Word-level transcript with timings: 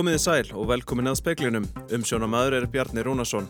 Komiði 0.00 0.20
sæl 0.22 0.54
og 0.56 0.70
velkomin 0.70 1.10
að 1.10 1.18
speiklinum. 1.18 1.64
Umsjónamaður 1.92 2.54
er 2.56 2.66
Bjarni 2.72 3.02
Rúnarsson. 3.04 3.44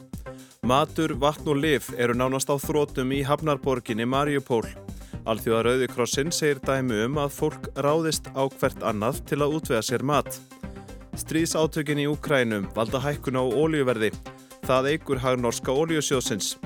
Matur, 0.67 1.13
vatn 1.23 1.47
og 1.53 1.61
liv 1.63 1.85
eru 1.95 2.17
nánast 2.19 2.51
á 2.51 2.59
þrótum 2.59 3.13
í 3.15 3.21
Hafnarborginni 3.23 4.03
Mariupól. 4.03 4.65
Alþjóða 5.31 5.61
Rauðikrossin 5.69 6.35
segir 6.35 6.59
dæmi 6.67 7.05
um 7.05 7.21
að 7.23 7.37
fólk 7.37 7.69
ráðist 7.79 8.27
á 8.35 8.51
hvert 8.51 8.83
annað 8.83 9.21
til 9.31 9.39
að 9.45 9.55
útvega 9.61 9.85
sér 9.87 10.03
mat. 10.03 10.41
Stríðsátökin 11.23 12.03
í 12.03 12.09
Ukrænum 12.11 12.67
valda 12.75 12.99
hækkun 13.05 13.39
á 13.39 13.47
ólíuverði. 13.47 14.11
Það 14.67 14.91
eigur 14.97 15.23
hag 15.23 15.39
norska 15.39 15.71
ólíusjóðsins. 15.71 16.57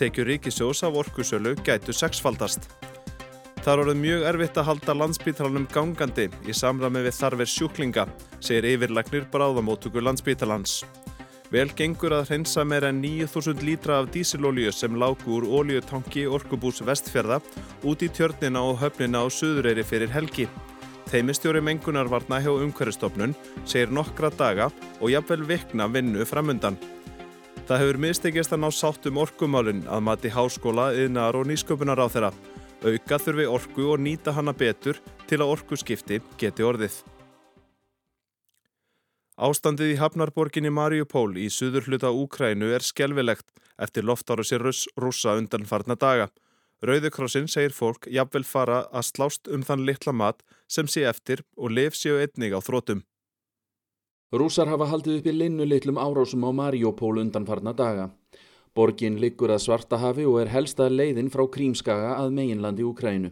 Tekjur 0.00 0.32
ríkisjós 0.32 0.80
af 0.88 0.96
orkusölu 1.04 1.52
gætu 1.68 1.92
sexfaldast. 1.92 2.70
Það 3.64 3.72
er 3.72 3.80
orðið 3.80 4.00
mjög 4.02 4.22
erfitt 4.28 4.58
að 4.60 4.66
halda 4.68 4.94
landsbítalanum 5.00 5.62
gangandi 5.72 6.26
í 6.44 6.52
samræmi 6.52 7.00
við 7.06 7.14
þarfir 7.16 7.48
sjúklinga, 7.48 8.02
segir 8.36 8.66
yfirlegnir 8.74 9.24
bráðamótugu 9.32 10.02
landsbítalans. 10.04 10.82
Vel 11.48 11.70
gengur 11.72 12.12
að 12.12 12.28
hreinsa 12.28 12.60
meira 12.68 12.90
en 12.92 13.00
9000 13.00 13.64
lítra 13.64 14.02
af 14.02 14.10
dísilolíu 14.12 14.68
sem 14.68 15.00
lágu 15.00 15.38
úr 15.38 15.48
olíutanki 15.48 16.26
Orkubús 16.28 16.82
Vestfjörða 16.84 17.40
út 17.88 18.04
í 18.04 18.10
tjörnina 18.12 18.60
og 18.68 18.82
höfnina 18.82 19.24
á 19.24 19.32
Suðureyri 19.32 19.84
fyrir 19.88 20.12
helgi. 20.12 20.44
Teimistjóri 21.08 21.64
mengunarvarna 21.64 22.42
hjá 22.44 22.52
umhverfstofnun 22.52 23.32
segir 23.64 23.88
nokkra 23.88 24.28
daga 24.36 24.68
og 25.00 25.08
jafnvel 25.08 25.46
vikna 25.48 25.88
vinnu 25.88 26.28
framundan. 26.28 26.76
Það 27.64 27.80
hefur 27.80 28.00
mistekist 28.10 28.52
að 28.52 28.66
ná 28.66 28.68
sátt 28.76 29.08
um 29.08 29.22
orkumálun 29.24 29.86
að 29.88 30.04
mati 30.04 30.28
háskóla, 30.28 30.90
yðnar 30.92 31.40
og 31.40 31.48
nýsköpunar 31.48 32.04
á 32.04 32.12
þeirra. 32.12 32.32
Auka 32.84 33.16
þurfi 33.16 33.44
orku 33.48 33.84
og 33.94 34.00
nýta 34.04 34.34
hana 34.36 34.52
betur 34.52 34.98
til 35.24 35.38
að 35.40 35.54
orkuskipti 35.54 36.18
geti 36.36 36.64
orðið. 36.68 36.98
Ástandið 39.40 39.94
í 39.94 40.00
Hafnarborginni 40.02 40.68
Mariupól 40.68 41.30
í 41.40 41.46
suður 41.48 41.88
hluta 41.88 42.10
Úkrænu 42.12 42.68
er 42.76 42.84
skelvilegt 42.84 43.48
eftir 43.80 44.04
loftáru 44.04 44.44
sér 44.44 44.66
rúsa 45.00 45.32
undan 45.40 45.64
farna 45.64 45.96
daga. 45.96 46.28
Rauðukrossin 46.84 47.48
segir 47.48 47.72
fólk 47.72 48.04
jafnvel 48.12 48.44
fara 48.44 48.82
að 48.92 49.08
slást 49.08 49.48
um 49.48 49.64
þann 49.64 49.86
litla 49.88 50.12
mat 50.12 50.44
sem 50.68 50.84
sé 50.84 51.06
eftir 51.08 51.40
og 51.56 51.72
lef 51.72 51.96
séu 51.96 52.20
einnig 52.20 52.52
á 52.52 52.60
þrótum. 52.60 53.00
Rúsar 54.34 54.68
hafa 54.68 54.90
haldið 54.92 55.22
upp 55.22 55.32
í 55.32 55.34
linnu 55.38 55.64
litlum 55.64 55.96
árásum 55.96 56.44
á 56.44 56.52
Mariupól 56.52 57.16
undan 57.24 57.48
farna 57.48 57.72
daga. 57.72 58.10
Borgin 58.74 59.20
liggur 59.22 59.52
að 59.54 59.60
Svartahafi 59.62 60.24
og 60.26 60.40
er 60.40 60.48
helsta 60.50 60.88
leiðin 60.90 61.28
frá 61.30 61.44
Krímskaga 61.46 62.16
að 62.18 62.32
meginlandi 62.34 62.82
Úkrænu. 62.82 63.28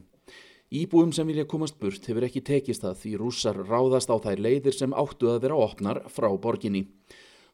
Íbúum 0.70 1.10
sem 1.12 1.26
vilja 1.26 1.44
komast 1.50 1.80
burt 1.80 2.06
hefur 2.06 2.22
ekki 2.28 2.44
tekist 2.46 2.84
það 2.84 3.00
því 3.00 3.14
rússar 3.18 3.58
ráðast 3.66 4.12
á 4.14 4.16
þær 4.22 4.38
leiðir 4.46 4.76
sem 4.76 4.94
áttu 4.94 5.32
að 5.32 5.40
vera 5.42 5.58
opnar 5.58 5.98
frá 6.14 6.28
borginni. 6.44 6.84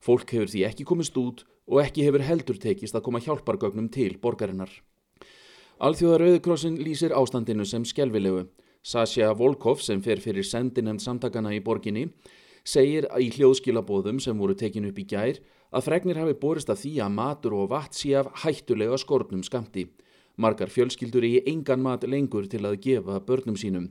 Fólk 0.04 0.34
hefur 0.36 0.52
því 0.52 0.66
ekki 0.68 0.84
komist 0.90 1.16
út 1.16 1.46
og 1.64 1.80
ekki 1.80 2.04
hefur 2.04 2.26
heldur 2.28 2.60
tekist 2.60 2.94
að 2.98 3.06
koma 3.08 3.22
hjálpargögnum 3.24 3.88
til 3.88 4.18
borgarinnar. 4.20 4.68
Alþjóðar 5.80 6.26
Rauðkrossin 6.26 6.76
lýsir 6.84 7.16
ástandinu 7.16 7.64
sem 7.64 7.88
skjelvilegu. 7.88 8.50
Sasja 8.84 9.32
Volkov 9.32 9.80
sem 9.80 10.04
fer 10.04 10.20
fyrir 10.20 10.44
sendinend 10.44 11.00
samtakana 11.00 11.56
í 11.56 11.64
borginni 11.64 12.10
segir 12.64 13.06
í 13.18 13.30
hljóðskilabóðum 13.34 14.20
sem 14.22 14.38
voru 14.38 14.56
tekin 14.58 14.88
upp 14.88 14.98
í 14.98 15.06
gær 15.08 15.40
að 15.70 15.84
fregnir 15.84 16.18
hafi 16.20 16.34
borist 16.40 16.70
af 16.72 16.80
því 16.82 16.92
að 17.04 17.14
matur 17.16 17.56
og 17.58 17.70
vat 17.72 17.94
sé 17.94 18.14
af 18.18 18.30
hættulega 18.44 18.98
skortnum 18.98 19.44
skamti. 19.44 19.88
Margar 20.38 20.70
fjölskyldur 20.70 21.26
í 21.26 21.40
engan 21.50 21.82
mat 21.82 22.04
lengur 22.06 22.46
til 22.46 22.64
að 22.66 22.78
gefa 22.84 23.18
börnum 23.26 23.58
sínum. 23.58 23.88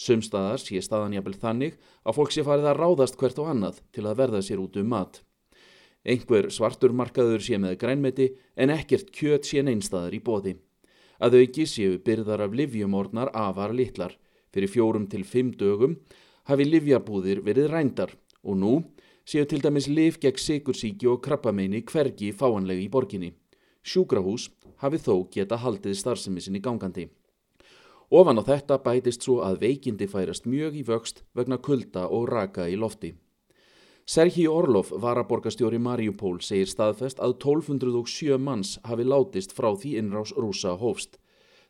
Sumstaðar 0.00 0.58
sé 0.58 0.80
staðanjabel 0.82 1.34
þannig 1.36 1.76
að 2.02 2.16
fólk 2.16 2.32
sé 2.32 2.44
farið 2.46 2.70
að 2.70 2.80
ráðast 2.80 3.18
hvert 3.20 3.38
og 3.38 3.50
annað 3.52 3.82
til 3.92 4.06
að 4.08 4.18
verða 4.22 4.40
sér 4.42 4.62
út 4.62 4.78
um 4.80 4.88
mat. 4.88 5.20
Einhver 6.02 6.48
svartur 6.50 6.94
markaður 6.96 7.44
sé 7.44 7.60
með 7.62 7.76
grænmeti 7.78 8.32
en 8.56 8.72
ekkert 8.74 9.12
kjöt 9.14 9.46
sé 9.46 9.62
neinstaðar 9.62 10.16
í 10.16 10.22
bóði. 10.24 10.56
Að 11.22 11.38
auki 11.42 11.68
séu 11.70 12.00
byrðar 12.02 12.48
af 12.48 12.56
livjumornar 12.58 13.30
afar 13.36 13.74
litlar. 13.76 14.16
Fyrir 14.50 14.72
fjórum 14.72 15.06
til 15.08 15.22
fimm 15.24 15.52
dögum 15.54 16.00
hafi 16.48 16.66
livjabúðir 16.66 17.42
verið 17.46 17.70
rændar 17.72 18.12
og 18.42 18.58
nú 18.58 18.72
séu 19.24 19.46
til 19.46 19.62
dæmis 19.62 19.88
liv 19.88 20.18
gegn 20.22 20.38
sikursíki 20.38 21.06
og 21.06 21.22
krabbameini 21.22 21.82
hvergi 21.86 22.32
fáanlegi 22.34 22.86
í 22.86 22.90
borginni. 22.90 23.32
Sjúkrahús 23.82 24.50
hafi 24.82 24.98
þó 24.98 25.26
geta 25.30 25.58
haldið 25.62 25.98
starfsemi 25.98 26.42
sinni 26.42 26.62
gangandi. 26.62 27.08
Ofan 28.10 28.38
á 28.38 28.42
þetta 28.44 28.78
bætist 28.84 29.24
svo 29.24 29.40
að 29.46 29.62
veikindi 29.62 30.06
færast 30.10 30.46
mjög 30.46 30.74
í 30.76 30.82
vöxt 30.86 31.22
vegna 31.34 31.58
kulda 31.58 32.08
og 32.08 32.28
raka 32.28 32.66
í 32.68 32.76
lofti. 32.76 33.14
Sergi 34.04 34.48
Orlof, 34.50 34.90
varaborgastjóri 34.90 35.78
Mariupól, 35.78 36.40
segir 36.42 36.66
staðfest 36.66 37.20
að 37.22 37.36
1207 37.38 38.38
manns 38.38 38.74
hafi 38.82 39.06
látist 39.06 39.54
frá 39.54 39.70
því 39.70 39.94
innrás 40.00 40.34
rúsa 40.34 40.74
hófst. 40.76 41.20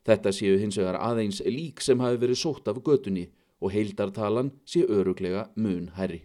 Þetta 0.03 0.33
séu 0.33 0.57
hins 0.59 0.81
vegar 0.81 0.97
aðeins 0.99 1.43
lík 1.45 1.85
sem 1.85 2.01
hafi 2.01 2.19
verið 2.25 2.41
sótt 2.41 2.73
af 2.73 2.81
götunni 2.83 3.29
og 3.63 3.73
heildartalan 3.75 4.51
sé 4.67 4.83
öruglega 4.91 5.47
mun 5.57 5.89
herri. 5.97 6.25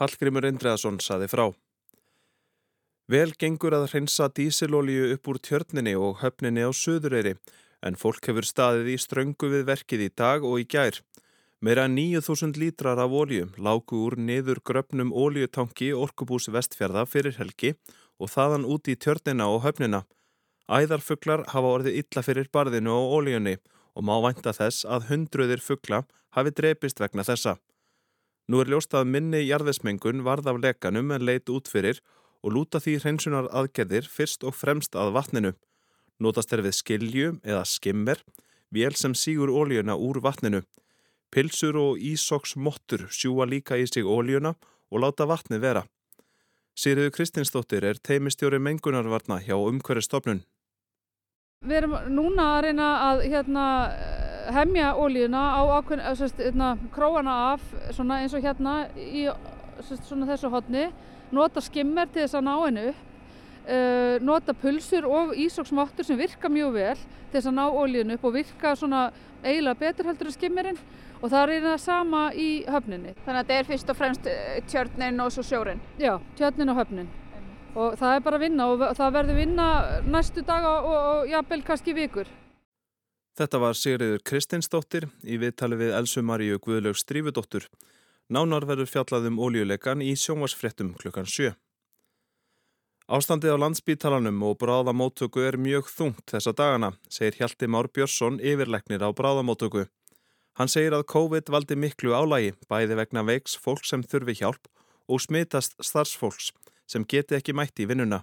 Hallgrimur 0.00 0.44
Indreðarsson 0.48 1.00
saði 1.00 1.28
frá. 1.32 1.46
Vel 3.12 3.32
gengur 3.40 3.74
að 3.76 3.88
hreinsa 3.90 4.28
dísilolíu 4.30 5.10
upp 5.16 5.28
úr 5.28 5.40
tjörninni 5.42 5.96
og 5.98 6.20
höfninni 6.22 6.62
á 6.64 6.70
söðureyri 6.70 7.34
en 7.82 7.98
fólk 7.98 8.28
hefur 8.28 8.46
staðið 8.46 8.92
í 8.94 9.00
ströngu 9.04 9.50
við 9.52 9.66
verkið 9.68 10.06
í 10.06 10.12
dag 10.22 10.46
og 10.46 10.62
í 10.62 10.68
gær. 10.70 11.00
Meira 11.62 11.88
9000 11.90 12.56
lítrar 12.58 12.98
af 12.98 13.10
ólíu 13.10 13.50
lágu 13.58 13.98
úr 14.06 14.16
niður 14.18 14.62
gröfnum 14.66 15.12
ólíutanki 15.12 15.92
Orkubús 15.94 16.48
vestfjörða 16.50 17.04
fyrir 17.06 17.36
helgi 17.38 17.74
og 18.18 18.30
þaðan 18.30 18.66
út 18.66 18.88
í 18.88 18.96
tjörnina 18.96 19.46
og 19.50 19.62
höfnina. 19.66 20.04
Æðarfuglar 20.70 21.44
hafa 21.52 21.74
orðið 21.76 22.00
illa 22.02 22.22
fyrir 22.22 22.48
barðinu 22.54 22.94
og 22.96 23.14
ólíunni 23.18 23.58
og 23.96 24.06
má 24.08 24.14
vænta 24.24 24.54
þess 24.56 24.86
að 24.88 25.08
hundruðir 25.10 25.62
fugla 25.62 26.02
hafi 26.36 26.52
drepist 26.56 27.00
vegna 27.00 27.24
þessa. 27.26 27.56
Nú 28.48 28.60
er 28.62 28.72
ljóst 28.72 28.94
að 28.96 29.10
minni 29.12 29.44
jarðesmengun 29.44 30.24
varð 30.26 30.48
af 30.50 30.60
lekanum 30.62 31.12
en 31.14 31.24
leit 31.26 31.48
út 31.52 31.70
fyrir 31.70 32.00
og 32.42 32.56
lúta 32.56 32.80
því 32.82 32.98
hreinsunar 33.02 33.48
aðgerðir 33.54 34.08
fyrst 34.10 34.42
og 34.44 34.56
fremst 34.58 34.96
að 34.98 35.14
vatninu. 35.16 35.52
Notast 36.18 36.52
er 36.52 36.62
við 36.64 36.76
skilju 36.78 37.28
eða 37.44 37.62
skimmer, 37.68 38.18
vél 38.74 38.96
sem 38.98 39.14
sígur 39.14 39.52
óljuna 39.52 39.94
úr 39.96 40.20
vatninu. 40.24 40.62
Pilsur 41.32 41.78
og 41.80 42.02
ísoks 42.02 42.56
mottur 42.56 43.06
sjúa 43.08 43.46
líka 43.48 43.78
í 43.78 43.86
sig 43.86 44.04
óljuna 44.04 44.56
og 44.92 45.00
láta 45.00 45.26
vatni 45.26 45.58
vera. 45.62 45.86
Sýriðu 46.76 47.12
Kristinsdóttir 47.12 47.84
er 47.84 48.00
teimistjóri 48.00 48.58
mengunarvarna 48.60 49.38
hjá 49.44 49.56
umhverju 49.56 50.04
stofnun. 50.04 50.42
Við 51.62 51.76
erum 51.78 51.92
núna 52.10 52.44
að 52.56 52.64
reyna 52.66 52.86
að 53.06 53.20
hérna, 53.30 53.64
hemja 54.50 54.88
ólíuna 54.98 55.42
á 55.54 55.62
ákveðin, 55.78 56.02
sérst, 56.18 56.40
hérna, 56.42 56.72
króana 56.90 57.36
af 57.52 57.68
eins 57.86 58.34
og 58.34 58.42
hérna 58.42 58.72
í 58.98 59.28
sérst, 59.86 60.10
þessu 60.10 60.50
hodni, 60.50 60.88
nota 61.30 61.62
skimmer 61.62 62.10
til 62.10 62.24
þess 62.24 62.40
að 62.40 62.44
ná 62.48 62.52
hennu 62.64 62.88
uh, 62.90 64.16
nota 64.26 64.56
pulsur 64.58 65.06
og 65.06 65.36
ísóksmáttur 65.38 66.10
sem 66.10 66.18
virka 66.18 66.50
mjög 66.50 66.74
vel 66.80 66.98
til 66.98 67.38
þess 67.38 67.52
að 67.52 67.58
ná 67.60 67.64
ólíunu 67.70 68.18
upp 68.18 68.26
og 68.26 68.36
virka 68.40 68.74
svona 68.74 69.06
eiginlega 69.44 69.82
betur 69.86 70.10
heldur 70.10 70.32
en 70.32 70.38
skimmerinn 70.40 70.84
og 71.22 71.30
það 71.30 71.56
er 71.60 71.66
það 71.68 71.80
sama 71.86 72.28
í 72.34 72.50
höfninni. 72.66 73.14
Þannig 73.22 73.38
að 73.38 73.42
þetta 73.46 73.58
er 73.60 73.70
fyrst 73.70 73.94
og 73.94 74.02
fremst 74.02 74.30
tjörnin 74.66 75.22
og 75.22 75.30
svo 75.30 75.46
sjórin? 75.46 75.90
Já, 76.02 76.16
tjörnin 76.34 76.74
og 76.74 76.82
höfnin 76.82 77.21
og 77.74 77.96
það 77.98 78.14
er 78.14 78.22
bara 78.24 78.38
að 78.38 78.44
vinna 78.46 78.68
og 78.68 78.84
það 78.98 79.16
verður 79.16 79.38
vinna 79.40 79.66
næstu 80.04 80.44
daga 80.46 80.70
og, 80.78 80.88
og 80.92 81.30
jafnvel 81.30 81.62
kannski 81.66 81.94
vikur. 81.96 82.30
Þetta 83.38 83.60
var 83.62 83.76
Sigriður 83.78 84.20
Kristinsdóttir 84.28 85.08
í 85.24 85.38
viðtali 85.40 85.78
við 85.80 85.94
Elsu 85.96 86.20
Maríu 86.20 86.58
Guðlaug 86.60 86.98
Strífudóttur. 87.00 87.68
Nánar 88.32 88.66
verður 88.68 88.90
fjallaðum 88.90 89.40
ólíuleikan 89.40 90.04
í 90.04 90.12
sjónvarsfrettum 90.20 90.92
klukkan 91.00 91.28
7. 91.28 91.54
Ástandið 93.12 93.56
á 93.56 93.62
landsbítalanum 93.64 94.44
og 94.46 94.60
bráðamóttöku 94.60 95.42
er 95.44 95.58
mjög 95.60 95.88
þungt 95.90 96.32
þessa 96.32 96.52
dagana, 96.56 96.92
segir 97.10 97.40
Hjalti 97.40 97.68
Már 97.68 97.88
Björnsson 97.88 98.38
yfirleiknir 98.40 99.02
á 99.04 99.08
bráðamóttöku. 99.16 99.88
Hann 100.60 100.68
segir 100.68 100.94
að 100.94 101.08
COVID 101.12 101.48
valdi 101.52 101.76
miklu 101.76 102.12
álægi, 102.12 102.54
bæði 102.68 103.00
vegna 103.00 103.24
veiks 103.24 103.56
fólk 103.56 103.88
sem 103.88 104.04
þurfi 104.04 104.36
hjálp 104.44 104.68
og 105.08 105.24
smitast 105.24 105.74
starfsfólks 105.80 106.52
sem 106.92 107.06
geti 107.08 107.38
ekki 107.38 107.56
mætti 107.56 107.86
í 107.86 107.90
vinnuna. 107.90 108.22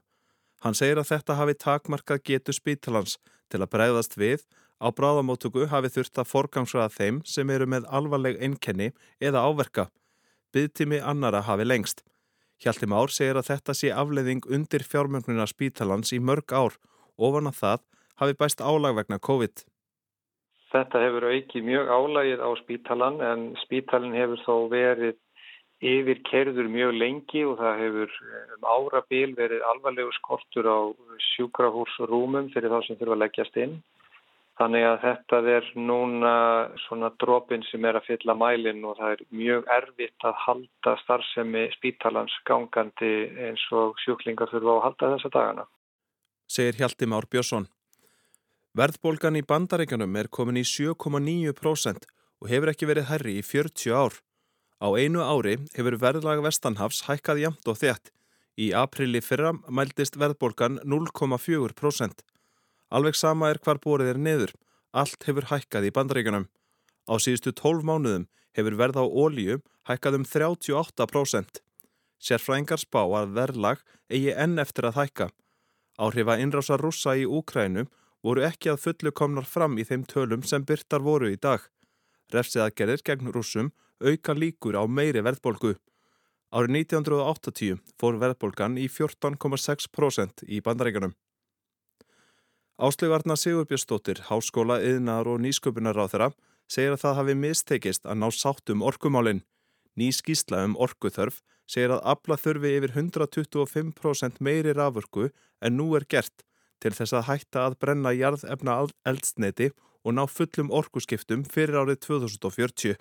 Hann 0.64 0.76
segir 0.78 1.00
að 1.00 1.12
þetta 1.14 1.38
hafi 1.40 1.56
takmarkað 1.64 2.26
getu 2.30 2.56
spítalans 2.56 3.18
til 3.50 3.62
að 3.64 3.72
bregðast 3.74 4.18
við 4.20 4.44
á 4.80 4.88
bráðamóttöku 4.96 5.68
hafi 5.72 5.92
þurft 5.96 6.20
að 6.22 6.30
forgangsraða 6.34 6.92
þeim 6.96 7.22
sem 7.26 7.50
eru 7.50 7.68
með 7.68 7.88
alvarleg 7.90 8.40
einkenni 8.44 8.92
eða 9.20 9.44
áverka. 9.48 9.88
Byðtími 10.54 11.00
annara 11.02 11.44
hafi 11.48 11.68
lengst. 11.68 12.04
Hjalti 12.60 12.90
Már 12.92 13.12
segir 13.16 13.40
að 13.40 13.54
þetta 13.54 13.76
sé 13.78 13.92
afleiðing 13.96 14.48
undir 14.52 14.84
fjármögnuna 14.84 15.48
spítalans 15.48 16.12
í 16.12 16.20
mörg 16.20 16.52
ár 16.52 16.76
ofan 17.16 17.48
að 17.48 17.60
það 17.60 17.86
hafi 18.20 18.36
bæst 18.42 18.64
álag 18.64 18.98
vegna 18.98 19.20
COVID. 19.20 19.64
Þetta 20.70 21.02
hefur 21.02 21.26
aukið 21.32 21.66
mjög 21.66 21.88
álagið 21.90 22.44
á 22.44 22.50
spítalan 22.60 23.22
en 23.26 23.46
spítalin 23.64 24.18
hefur 24.18 24.44
þó 24.44 24.56
verið 24.74 25.16
yfir 25.80 26.20
kerður 26.28 26.68
mjög 26.72 26.98
lengi 26.98 27.46
og 27.48 27.60
það 27.60 27.80
hefur 27.84 28.18
um 28.56 28.68
árabil 28.68 29.32
verið 29.38 29.64
alvarlegu 29.72 30.12
skortur 30.18 30.68
á 30.68 30.80
sjúkrahúsrúmum 31.34 32.52
fyrir 32.54 32.74
þá 32.74 32.84
sem 32.88 33.00
þurfa 33.00 33.16
að 33.16 33.24
leggjast 33.24 33.60
inn. 33.64 33.80
Þannig 34.60 34.84
að 34.84 34.98
þetta 35.06 35.38
er 35.56 35.68
núna 35.80 36.34
svona 36.84 37.14
dropin 37.24 37.64
sem 37.70 37.86
er 37.88 37.96
að 37.96 38.10
fylla 38.10 38.36
mælinn 38.36 38.84
og 38.84 38.98
það 39.00 39.14
er 39.14 39.22
mjög 39.32 39.70
erfitt 39.72 40.28
að 40.28 40.42
halda 40.44 40.96
starfsemi 41.06 41.70
spítalans 41.78 42.36
gangandi 42.50 43.14
eins 43.48 43.64
og 43.72 43.96
sjúklingar 44.04 44.52
þurfa 44.52 44.76
að 44.76 44.84
halda 44.90 45.12
þessa 45.16 45.32
dagana. 45.38 45.68
Segir 46.52 46.76
Hjalti 46.76 47.08
Már 47.08 47.30
Björnsson. 47.32 47.70
Verðbólgan 48.76 49.40
í 49.40 49.46
bandaríkanum 49.48 50.20
er 50.20 50.28
komin 50.28 50.60
í 50.60 50.66
7,9% 50.68 52.10
og 52.44 52.52
hefur 52.52 52.72
ekki 52.74 52.90
verið 52.90 53.08
herri 53.14 53.40
í 53.40 53.46
40 53.46 53.96
ár. 53.96 54.20
Á 54.80 54.88
einu 54.96 55.20
ári 55.20 55.58
hefur 55.76 55.98
verðlag 56.00 56.40
Vestanhafs 56.46 57.04
hækkað 57.10 57.44
jamt 57.44 57.68
og 57.68 57.80
þétt. 57.82 58.14
Í 58.60 58.72
aprili 58.76 59.20
fyrra 59.24 59.52
mæltist 59.68 60.16
verðbólgan 60.20 60.80
0,4%. 60.88 62.24
Alveg 62.90 63.16
sama 63.16 63.52
er 63.52 63.60
hvar 63.64 63.80
borið 63.84 64.14
er 64.14 64.20
neður. 64.20 64.54
Allt 64.96 65.28
hefur 65.28 65.50
hækkað 65.52 65.90
í 65.90 65.94
bandaríkunum. 65.96 66.48
Á 67.12 67.14
síðustu 67.20 67.52
12 67.52 67.84
mánuðum 67.86 68.28
hefur 68.56 68.78
verð 68.80 69.02
á 69.04 69.06
ólíu 69.06 69.60
hækkað 69.90 70.20
um 70.22 70.26
38%. 70.26 71.60
Sérfræðingar 72.20 72.82
spá 72.82 73.02
að 73.04 73.36
verðlag 73.36 73.84
eigi 74.12 74.32
enn 74.32 74.60
eftir 74.64 74.90
að 74.90 75.00
hækka. 75.00 75.30
Áhrifa 76.00 76.40
innrása 76.40 76.80
rúsa 76.80 77.16
í 77.20 77.28
Úkrænu 77.28 77.86
voru 78.24 78.44
ekki 78.48 78.72
að 78.72 78.82
fullu 78.86 79.12
komnar 79.16 79.48
fram 79.48 79.78
í 79.80 79.86
þeim 79.88 80.06
tölum 80.08 80.44
sem 80.48 80.64
byrtar 80.64 81.04
voru 81.04 81.32
í 81.32 81.40
dag. 81.40 81.64
Refsiðagerðir 82.32 83.04
gegn 83.04 83.32
rúsum 83.36 83.72
auka 84.00 84.34
líkur 84.34 84.80
á 84.80 84.84
meiri 84.88 85.24
verðbólgu. 85.26 85.76
Árið 86.50 86.76
1980 86.90 87.80
fór 88.00 88.18
verðbólgan 88.22 88.80
í 88.82 88.88
14,6% 88.90 90.46
í 90.50 90.62
bandaríkunum. 90.66 91.14
Áslögarna 92.80 93.36
Sigurbjörnsdóttir, 93.36 94.24
Háskóla, 94.30 94.80
Yðnar 94.80 95.28
og 95.28 95.42
Nýsköpunaráþara 95.44 96.32
segir 96.72 96.96
að 96.96 97.02
það 97.04 97.18
hafi 97.20 97.36
mistekist 97.36 98.06
að 98.08 98.22
ná 98.22 98.30
sátt 98.32 98.72
um 98.72 98.86
orkumálinn. 98.88 99.44
Ný 100.00 100.14
skýsla 100.16 100.64
um 100.64 100.78
orkuþörf 100.80 101.42
segir 101.70 101.92
að 101.94 102.06
abla 102.14 102.38
þurfi 102.40 102.72
yfir 102.78 102.96
125% 102.96 104.40
meiri 104.40 104.74
rafurku 104.78 105.28
en 105.62 105.76
nú 105.76 105.92
er 106.00 106.08
gert 106.08 106.46
til 106.80 106.94
þess 106.96 107.18
að 107.20 107.28
hætta 107.28 107.66
að 107.68 107.78
brenna 107.84 108.16
jarðefna 108.16 108.78
eldsneiti 109.12 109.70
og 110.08 110.16
ná 110.16 110.24
fullum 110.32 110.72
orkuskiptum 110.72 111.44
fyrir 111.44 111.82
árið 111.82 112.00
2040 112.08 112.96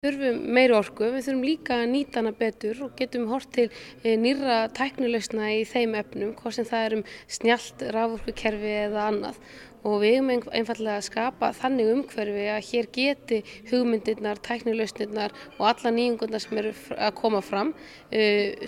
þurfum 0.00 0.36
meiri 0.56 0.72
orku, 0.72 1.08
við 1.12 1.26
þurfum 1.26 1.42
líka 1.44 1.76
að 1.76 1.90
nýta 1.90 2.20
hana 2.22 2.30
betur 2.32 2.78
og 2.86 2.92
getum 2.96 3.26
hort 3.28 3.50
til 3.52 3.66
eh, 3.68 4.14
nýra 4.16 4.62
tæknuleysna 4.72 5.50
í 5.58 5.66
þeim 5.68 5.92
efnum, 5.98 6.30
hvort 6.38 6.56
sem 6.56 6.68
það 6.70 6.84
er 6.86 6.96
um 6.96 7.02
snjált 7.36 7.84
raforkukerfi 7.96 8.70
eða 8.86 9.10
annað 9.10 9.36
og 9.84 9.98
við 10.00 10.16
hefum 10.16 10.32
einfallega 10.56 10.96
að 11.02 11.06
skapa 11.10 11.52
þannig 11.60 11.92
umhverfi 11.98 12.48
að 12.54 12.64
hér 12.70 12.90
geti 12.96 13.42
hugmyndirnar, 13.68 14.40
tæknuleysnirnar 14.48 15.36
og 15.58 15.68
alla 15.74 15.92
nýjungurnar 15.98 16.46
sem 16.46 16.64
eru 16.64 16.72
að 16.96 17.14
koma 17.20 17.44
fram 17.44 17.76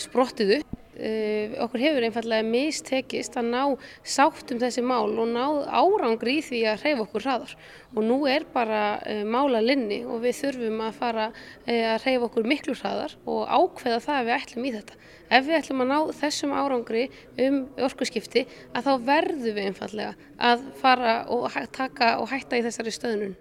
sprottið 0.05 0.59
upp. 0.59 0.77
Uh, 0.77 0.82
okkur 0.93 1.81
hefur 1.81 2.05
einfallega 2.05 2.45
mistekist 2.45 3.37
að 3.41 3.49
ná 3.49 3.63
sátt 4.05 4.51
um 4.53 4.61
þessi 4.61 4.85
mál 4.85 5.09
og 5.09 5.31
ná 5.33 5.45
árangri 5.65 6.39
í 6.39 6.45
því 6.45 6.61
að 6.69 6.85
hreyfa 6.85 7.07
okkur 7.07 7.25
hraðar 7.25 7.55
og 7.95 8.05
nú 8.07 8.19
er 8.29 8.45
bara 8.53 8.83
uh, 9.01 9.23
mála 9.29 9.63
linni 9.65 10.03
og 10.05 10.23
við 10.25 10.39
þurfum 10.43 10.81
að 10.85 10.99
fara 10.99 11.27
uh, 11.33 11.85
að 11.95 12.07
hreyfa 12.07 12.29
okkur 12.29 12.49
miklu 12.49 12.77
hraðar 12.79 13.17
og 13.25 13.43
ákveða 13.49 14.01
það 14.05 14.19
að 14.19 14.29
við 14.29 14.37
ætlum 14.39 14.69
í 14.69 14.73
þetta. 14.77 14.99
Ef 15.33 15.47
við 15.47 15.59
ætlum 15.59 15.85
að 15.85 15.93
ná 15.93 15.99
þessum 16.21 16.57
árangri 16.57 17.05
um 17.47 17.61
orkuskipti 17.89 18.47
að 18.73 18.89
þá 18.89 18.93
verðum 19.09 19.57
við 19.57 19.69
einfallega 19.71 20.17
að 20.53 20.67
fara 20.81 21.15
og 21.33 21.49
taka 21.73 22.17
og 22.21 22.29
hætta 22.33 22.61
í 22.61 22.67
þessari 22.67 22.93
stöðnun. 22.93 23.39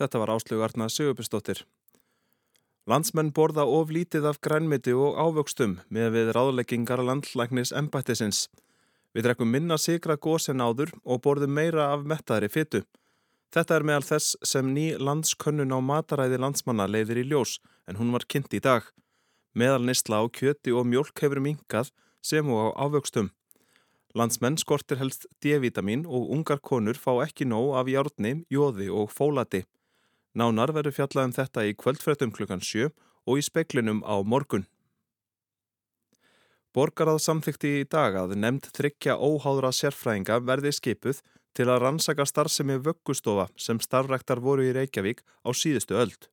Þetta 0.00 0.22
var 0.22 0.34
áslögu 0.34 0.64
Arna 0.64 0.88
Sigurbjörnsdóttir. 0.88 1.66
Landsmenn 2.88 3.32
borða 3.36 3.66
of 3.68 3.90
lítið 3.92 4.24
af 4.30 4.40
grænmiti 4.40 4.94
og 4.96 5.18
ávöxtum 5.20 5.76
með 5.92 6.14
við 6.14 6.30
ráðleggingar 6.36 7.02
landlæknis 7.04 7.74
embættisins. 7.76 8.46
Við 9.12 9.26
drekkum 9.26 9.50
minna 9.52 9.76
sigra 9.76 10.16
gósen 10.16 10.62
áður 10.64 10.94
og 11.04 11.20
borðum 11.24 11.52
meira 11.58 11.90
af 11.92 12.06
mettaðri 12.08 12.48
fyttu. 12.48 12.80
Þetta 13.50 13.76
er 13.76 13.84
meðal 13.84 14.06
þess 14.06 14.36
sem 14.46 14.68
ný 14.72 14.94
landskönnun 14.96 15.74
á 15.74 15.78
mataræði 15.82 16.38
landsmanna 16.38 16.86
leiðir 16.86 17.20
í 17.24 17.26
ljós 17.32 17.58
en 17.90 17.98
hún 17.98 18.14
var 18.14 18.24
kynnt 18.30 18.54
í 18.54 18.62
dag. 18.62 18.86
Meðal 19.52 19.82
nýstla 19.84 20.22
á 20.22 20.24
kjöti 20.30 20.72
og 20.72 20.86
mjölk 20.86 21.20
hefur 21.20 21.42
minkað 21.42 21.90
sem 22.22 22.46
og 22.46 22.70
á 22.70 22.86
ávöxtum. 22.86 23.32
Landsmenn 24.14 24.58
skortir 24.58 24.98
helst 25.02 25.26
D-vitamin 25.42 26.06
og 26.06 26.30
ungar 26.30 26.62
konur 26.62 26.98
fá 26.98 27.12
ekki 27.26 27.46
nóg 27.46 27.76
af 27.78 27.90
járni, 27.90 28.44
jóði 28.50 28.88
og 28.90 29.10
fólati. 29.10 29.64
Nánar 30.34 30.70
verður 30.74 30.94
fjallað 30.94 31.28
um 31.28 31.36
þetta 31.38 31.64
í 31.66 31.76
kvöldfréttum 31.78 32.34
klukkan 32.34 32.62
7 32.62 32.90
og 33.26 33.40
í 33.40 33.42
speklinum 33.42 34.04
á 34.06 34.22
morgun. 34.22 34.66
Borgarað 36.70 37.18
samþykti 37.24 37.70
í 37.80 37.86
dag 37.90 38.14
að 38.14 38.36
nefnd 38.38 38.68
þryggja 38.76 39.16
óháðra 39.18 39.72
sérfræðinga 39.74 40.38
verði 40.46 40.70
skipuð 40.76 41.22
til 41.58 41.66
að 41.66 41.80
rannsaka 41.82 42.26
starfsemi 42.28 42.76
vöggustofa 42.78 43.48
sem 43.58 43.80
starfræktar 43.82 44.38
voru 44.44 44.68
í 44.68 44.74
Reykjavík 44.76 45.24
á 45.42 45.50
síðustu 45.50 45.98
öld. 45.98 46.28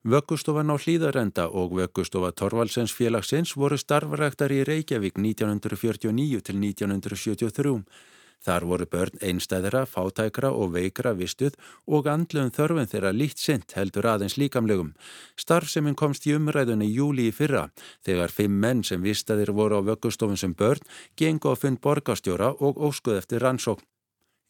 Vöggustofan 0.00 0.72
á 0.72 0.80
hlýðarenda 0.80 1.50
og 1.52 1.76
vöggustofa 1.76 2.32
Torvaldsens 2.32 2.94
félagsins 2.96 3.52
voru 3.52 3.76
starfræktar 3.76 4.54
í 4.56 4.62
Reykjavík 4.64 5.20
1949 5.20 6.40
til 6.40 6.56
1973. 6.56 7.74
Þar 8.40 8.64
voru 8.70 8.86
börn 8.88 9.20
einstæðra, 9.20 9.84
fátækra 9.84 10.50
og 10.56 10.72
veikra 10.76 11.12
vistuð 11.18 11.58
og 11.86 12.08
andluðum 12.08 12.54
þörfum 12.56 12.88
þeirra 12.88 13.12
líkt 13.12 13.42
sint 13.42 13.76
heldur 13.76 14.08
aðeins 14.14 14.38
líkamlegum. 14.40 14.94
Starfseminn 15.36 15.98
komst 15.98 16.24
í 16.24 16.34
umræðunni 16.38 16.88
júli 16.88 17.28
í 17.28 17.36
fyrra 17.36 17.68
þegar 18.06 18.32
fimm 18.32 18.56
menn 18.64 18.82
sem 18.86 19.04
vistaðir 19.04 19.52
voru 19.52 19.82
á 19.84 19.88
vöggustofun 19.92 20.40
sem 20.40 20.56
börn 20.56 20.80
gengu 21.20 21.52
á 21.52 21.54
fund 21.60 21.84
borgarstjóra 21.84 22.54
og 22.56 22.80
óskuð 22.80 23.20
eftir 23.20 23.44
rannsókn. 23.44 23.84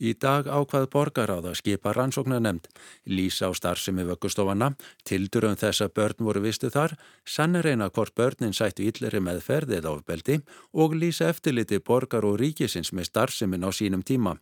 Í 0.00 0.14
dag 0.16 0.46
ákvað 0.48 0.86
borgaráða 0.94 1.50
skipa 1.58 1.92
rannsóknar 1.92 2.40
nefnd, 2.40 2.70
lýsa 3.04 3.48
á 3.48 3.52
starfsemi 3.52 4.06
vöggustofana, 4.08 4.70
tildurum 5.04 5.58
þess 5.60 5.84
að 5.84 5.92
börn 5.98 6.24
voru 6.24 6.40
vistu 6.46 6.70
þar, 6.72 6.94
sannir 7.28 7.68
reyna 7.68 7.90
hvort 7.92 8.14
börnin 8.16 8.56
sættu 8.56 8.86
yllri 8.88 9.20
meðferð 9.20 9.76
eða 9.76 9.92
ofbeldi 9.98 10.38
og 10.72 10.96
lýsa 10.96 11.28
eftirliti 11.28 11.82
borgar 11.84 12.24
og 12.24 12.40
ríkisins 12.40 12.94
með 12.96 13.10
starfsemin 13.10 13.68
á 13.68 13.70
sínum 13.76 14.00
tíma. 14.00 14.38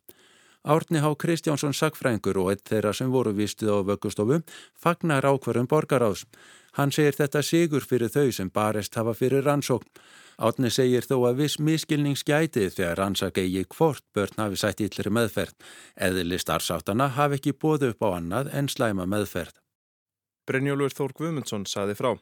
Árni 0.62 1.02
Há 1.02 1.10
Kristjánsson 1.18 1.74
sagfrængur 1.74 2.38
og 2.38 2.52
eitt 2.52 2.66
þeirra 2.68 2.92
sem 2.94 3.10
voru 3.10 3.30
vistuð 3.34 3.70
á 3.74 3.78
vöggustofu 3.88 4.42
fagnar 4.78 5.26
ákvarum 5.26 5.66
borgaráðs. 5.70 6.26
Hann 6.76 6.92
segir 6.92 7.16
þetta 7.16 7.42
sigur 7.42 7.86
fyrir 7.86 8.12
þau 8.12 8.32
sem 8.32 8.50
barest 8.50 8.94
hafa 8.98 9.14
fyrir 9.16 9.46
rannsókn. 9.46 9.88
Átni 10.38 10.70
segir 10.70 11.02
þó 11.02 11.16
að 11.26 11.40
viss 11.42 11.58
miskilningsgætið 11.58 12.74
þegar 12.76 13.00
rannsaka 13.00 13.42
eigi 13.42 13.64
hvort 13.74 14.04
börn 14.14 14.36
hafi 14.38 14.60
sætt 14.60 14.82
yllri 14.84 15.10
meðferð. 15.10 15.56
Eðli 15.98 16.38
starfsáttana 16.38 17.08
hafi 17.16 17.40
ekki 17.40 17.56
bóðu 17.58 17.90
upp 17.94 18.04
á 18.06 18.08
annað 18.20 18.52
en 18.54 18.70
slæma 18.70 19.08
meðferð. 19.10 19.56
Brynjólfur 20.46 20.94
Þór 20.94 21.14
Guðmundsson 21.18 21.66
saði 21.66 21.96
frá. 21.98 22.12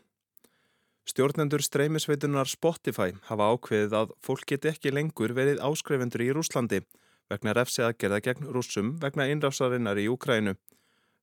Stjórnendur 1.06 1.62
streymisveitunar 1.62 2.48
Spotify 2.50 3.12
hafa 3.28 3.50
ákveðið 3.52 3.92
að 3.94 4.14
fólk 4.24 4.48
geti 4.50 4.72
ekki 4.72 4.90
lengur 4.90 5.36
verið 5.36 5.60
áskrifendur 5.62 6.24
í 6.24 6.32
Rúslandi 6.34 6.80
vegna 7.30 7.54
refsiðagerða 7.54 8.22
gegn 8.24 8.48
rúsum 8.54 8.96
vegna 9.02 9.28
innrásarinnar 9.30 10.00
í 10.02 10.08
Úkrænu. 10.10 10.56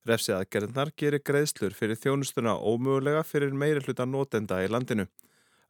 Refsiðagerðnar 0.04 0.90
gerir 1.00 1.22
greiðslur 1.24 1.72
fyrir 1.72 1.96
þjónustuna 1.96 2.58
ómögulega 2.60 3.22
fyrir 3.24 3.54
meiri 3.56 3.80
hluta 3.86 4.04
nótenda 4.04 4.58
í 4.60 4.68
landinu. 4.68 5.06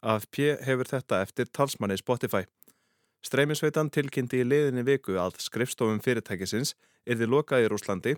AFP 0.03 0.57
hefur 0.67 0.91
þetta 0.91 1.21
eftir 1.23 1.47
talsmanni 1.55 1.95
Spotify. 2.01 2.43
Streymisveitan 3.25 3.93
tilkynnti 3.95 4.43
í 4.43 4.49
liðinni 4.49 4.83
viku 4.85 5.15
að 5.23 5.39
skrifstofum 5.41 6.03
fyrirtækisins 6.03 6.75
erði 7.07 7.31
lokað 7.31 7.63
í 7.63 7.71
Rúslandi 7.71 8.17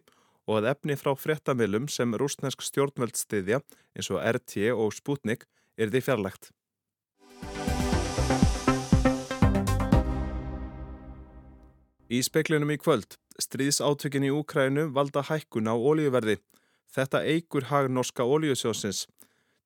og 0.48 0.62
að 0.62 0.70
efni 0.72 0.96
frá 0.96 1.12
frettamilum 1.20 1.90
sem 1.92 2.16
rúsnesk 2.16 2.64
stjórnvöld 2.64 3.18
stiðja 3.20 3.60
eins 3.92 4.08
og 4.08 4.24
RT 4.24 4.70
og 4.72 4.96
Sputnik 4.96 5.44
erði 5.76 6.00
fjarlægt. 6.00 6.48
Í 12.08 12.22
speklinum 12.22 12.70
í 12.72 12.80
kvöld, 12.80 13.18
stríðsáttökin 13.42 14.26
í 14.26 14.32
Úkrænu 14.34 14.88
valda 14.96 15.22
hækkun 15.28 15.68
á 15.70 15.74
ólíuverði. 15.74 16.38
Þetta 16.92 17.22
eigur 17.24 17.68
hag 17.70 17.90
norska 17.90 18.24
ólíusjósins. 18.24 19.06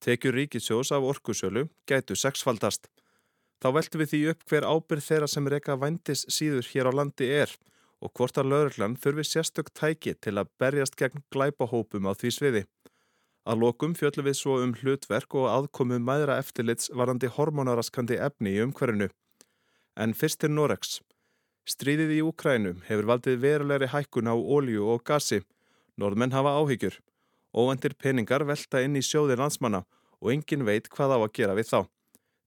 Tekjur 0.01 0.35
ríkisjós 0.35 0.91
af 0.97 1.05
orkusölu 1.05 1.69
gætu 1.87 2.17
sexfaldast. 2.17 2.89
Þá 3.61 3.69
veltum 3.77 4.01
við 4.01 4.13
því 4.13 4.21
upp 4.33 4.45
hver 4.49 4.65
ábyrð 4.65 5.07
þeirra 5.07 5.29
sem 5.29 5.49
reyka 5.53 5.77
vændis 5.77 6.25
síður 6.33 6.69
hér 6.73 6.89
á 6.89 6.93
landi 6.97 7.29
er 7.43 7.53
og 8.01 8.13
hvort 8.17 8.39
að 8.41 8.49
lauruglan 8.53 8.97
þurfi 8.97 9.27
sérstök 9.29 9.69
tæki 9.77 10.15
til 10.17 10.39
að 10.41 10.49
berjast 10.61 10.97
gegn 10.97 11.21
glæpahópum 11.33 12.09
á 12.09 12.17
því 12.17 12.31
sviði. 12.33 12.63
Að 13.45 13.61
lokum 13.65 13.95
fjöllum 13.97 14.27
við 14.29 14.37
svo 14.39 14.57
um 14.65 14.73
hlutverk 14.81 15.37
og 15.37 15.49
aðkomu 15.53 16.01
mæðra 16.01 16.39
eftirlits 16.41 16.91
varandi 16.97 17.29
hormonaraskandi 17.37 18.17
efni 18.21 18.57
í 18.57 18.63
umhverfinu. 18.65 19.11
En 20.01 20.17
fyrst 20.17 20.41
til 20.41 20.53
Norex. 20.57 21.01
Stríðið 21.69 22.13
í 22.17 22.21
Úkrænum 22.25 22.81
hefur 22.89 23.09
valdið 23.11 23.41
verulegri 23.45 23.91
hækkun 23.93 24.31
á 24.31 24.35
ólju 24.35 24.87
og 24.95 25.05
gasi. 25.05 25.43
Norðmenn 26.01 26.33
hafa 26.33 26.57
áhyggjur. 26.61 26.97
Óvendir 27.53 27.95
peningar 27.99 28.45
velta 28.47 28.81
inn 28.85 28.97
í 28.97 29.03
sjóðir 29.05 29.43
landsmanna 29.43 29.85
og 30.21 30.33
engin 30.33 30.65
veit 30.65 30.89
hvað 30.89 31.17
á 31.17 31.19
að 31.21 31.33
gera 31.37 31.57
við 31.59 31.71
þá. 31.73 31.81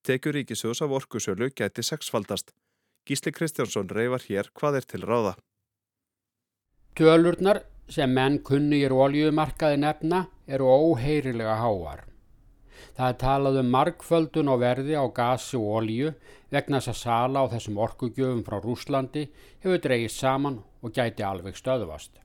Tekur 0.03 0.35
ríkisjóðs 0.35 0.83
af 0.83 0.95
orkusölu 0.97 1.49
gæti 1.55 1.83
sexfaldast. 1.83 2.51
Gísli 3.07 3.31
Kristjánsson 3.35 3.91
reyfar 3.91 4.23
hér 4.27 4.49
hvað 4.55 4.79
er 4.79 4.87
til 4.87 5.03
ráða. 5.03 5.35
Tölurnar 6.95 7.63
sem 7.89 8.11
menn 8.13 8.39
kunnugir 8.47 8.93
oljumarkaði 8.95 9.79
nefna 9.83 10.25
eru 10.47 10.67
óheirilega 10.71 11.55
háar. 11.59 12.12
Það 12.97 13.07
er 13.09 13.17
talað 13.23 13.59
um 13.61 13.71
markföldun 13.73 14.51
og 14.53 14.61
verði 14.63 14.97
á 14.99 15.05
gasi 15.15 15.57
og 15.59 15.69
olju 15.79 16.13
vegna 16.53 16.81
þess 16.81 16.93
að 16.93 16.99
sala 17.01 17.43
á 17.43 17.51
þessum 17.53 17.79
orkugjöfum 17.85 18.43
frá 18.47 18.59
Rúslandi 18.61 19.27
hefur 19.63 19.81
dreyist 19.85 20.21
saman 20.21 20.61
og 20.81 20.93
gæti 20.93 21.25
alveg 21.25 21.57
stöðvast. 21.57 22.19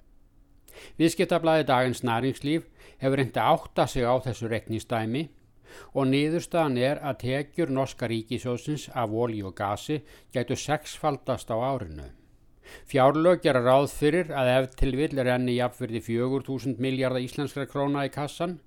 Viðskiptablaði 0.98 1.66
dagins 1.68 2.04
næringslíf 2.06 2.68
hefur 3.02 3.20
reyndi 3.20 3.42
átta 3.42 3.86
sig 3.86 4.06
á 4.06 4.14
þessu 4.22 4.50
reknistæmi 4.52 5.28
og 5.94 6.08
niðurstaðan 6.10 6.78
er 6.80 7.00
að 7.04 7.18
tekjur 7.24 7.72
norska 7.74 8.08
ríkisjóðsins 8.10 8.88
af 8.94 9.12
olju 9.24 9.50
og 9.50 9.56
gasi 9.58 10.00
gætu 10.34 10.56
sexfaldast 10.56 11.50
á 11.52 11.56
árinu. 11.56 12.08
Fjárlög 12.88 13.42
gera 13.44 13.62
ráð 13.64 13.90
fyrir 13.96 14.32
að 14.32 14.50
ef 14.54 14.72
til 14.80 14.94
vill 14.96 15.20
er 15.20 15.30
enni 15.34 15.56
jafnverði 15.56 16.02
4.000 16.04 16.80
miljardar 16.84 17.24
íslenskra 17.24 17.64
króna 17.68 18.04
í 18.08 18.12
kassan. 18.12 18.58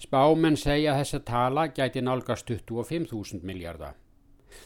Spámenn 0.00 0.56
segja 0.56 0.94
að 0.94 1.02
þessa 1.02 1.18
tala 1.28 1.66
gæti 1.76 2.00
nálgast 2.00 2.48
25.000 2.48 3.44
miljardar. 3.44 3.98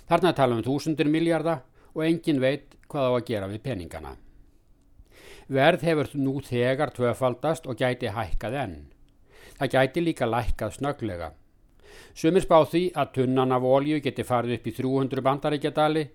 Þarna 0.07 0.31
tala 0.33 0.55
um 0.55 0.63
þúsundir 0.63 1.11
miljardar 1.11 1.65
og 1.95 2.05
engin 2.07 2.39
veit 2.43 2.77
hvað 2.87 3.09
á 3.11 3.13
að 3.17 3.25
gera 3.31 3.49
við 3.51 3.65
peningana. 3.65 4.13
Verð 5.51 5.83
hefur 5.89 6.11
nú 6.15 6.39
þegar 6.41 6.93
tvöfaldast 6.95 7.67
og 7.67 7.81
gæti 7.83 8.13
hækkað 8.15 8.59
enn. 8.63 8.77
Það 9.59 9.73
gæti 9.75 10.05
líka 10.05 10.29
lækkað 10.31 10.79
snöglega. 10.79 11.33
Sumir 12.15 12.47
spá 12.47 12.61
því 12.63 12.85
að 12.95 13.13
tunnan 13.19 13.53
af 13.55 13.67
ólju 13.67 14.01
geti 14.07 14.23
farið 14.27 14.61
upp 14.61 14.71
í 14.71 14.77
300 14.79 15.27
bandaríkjadali 15.27 16.07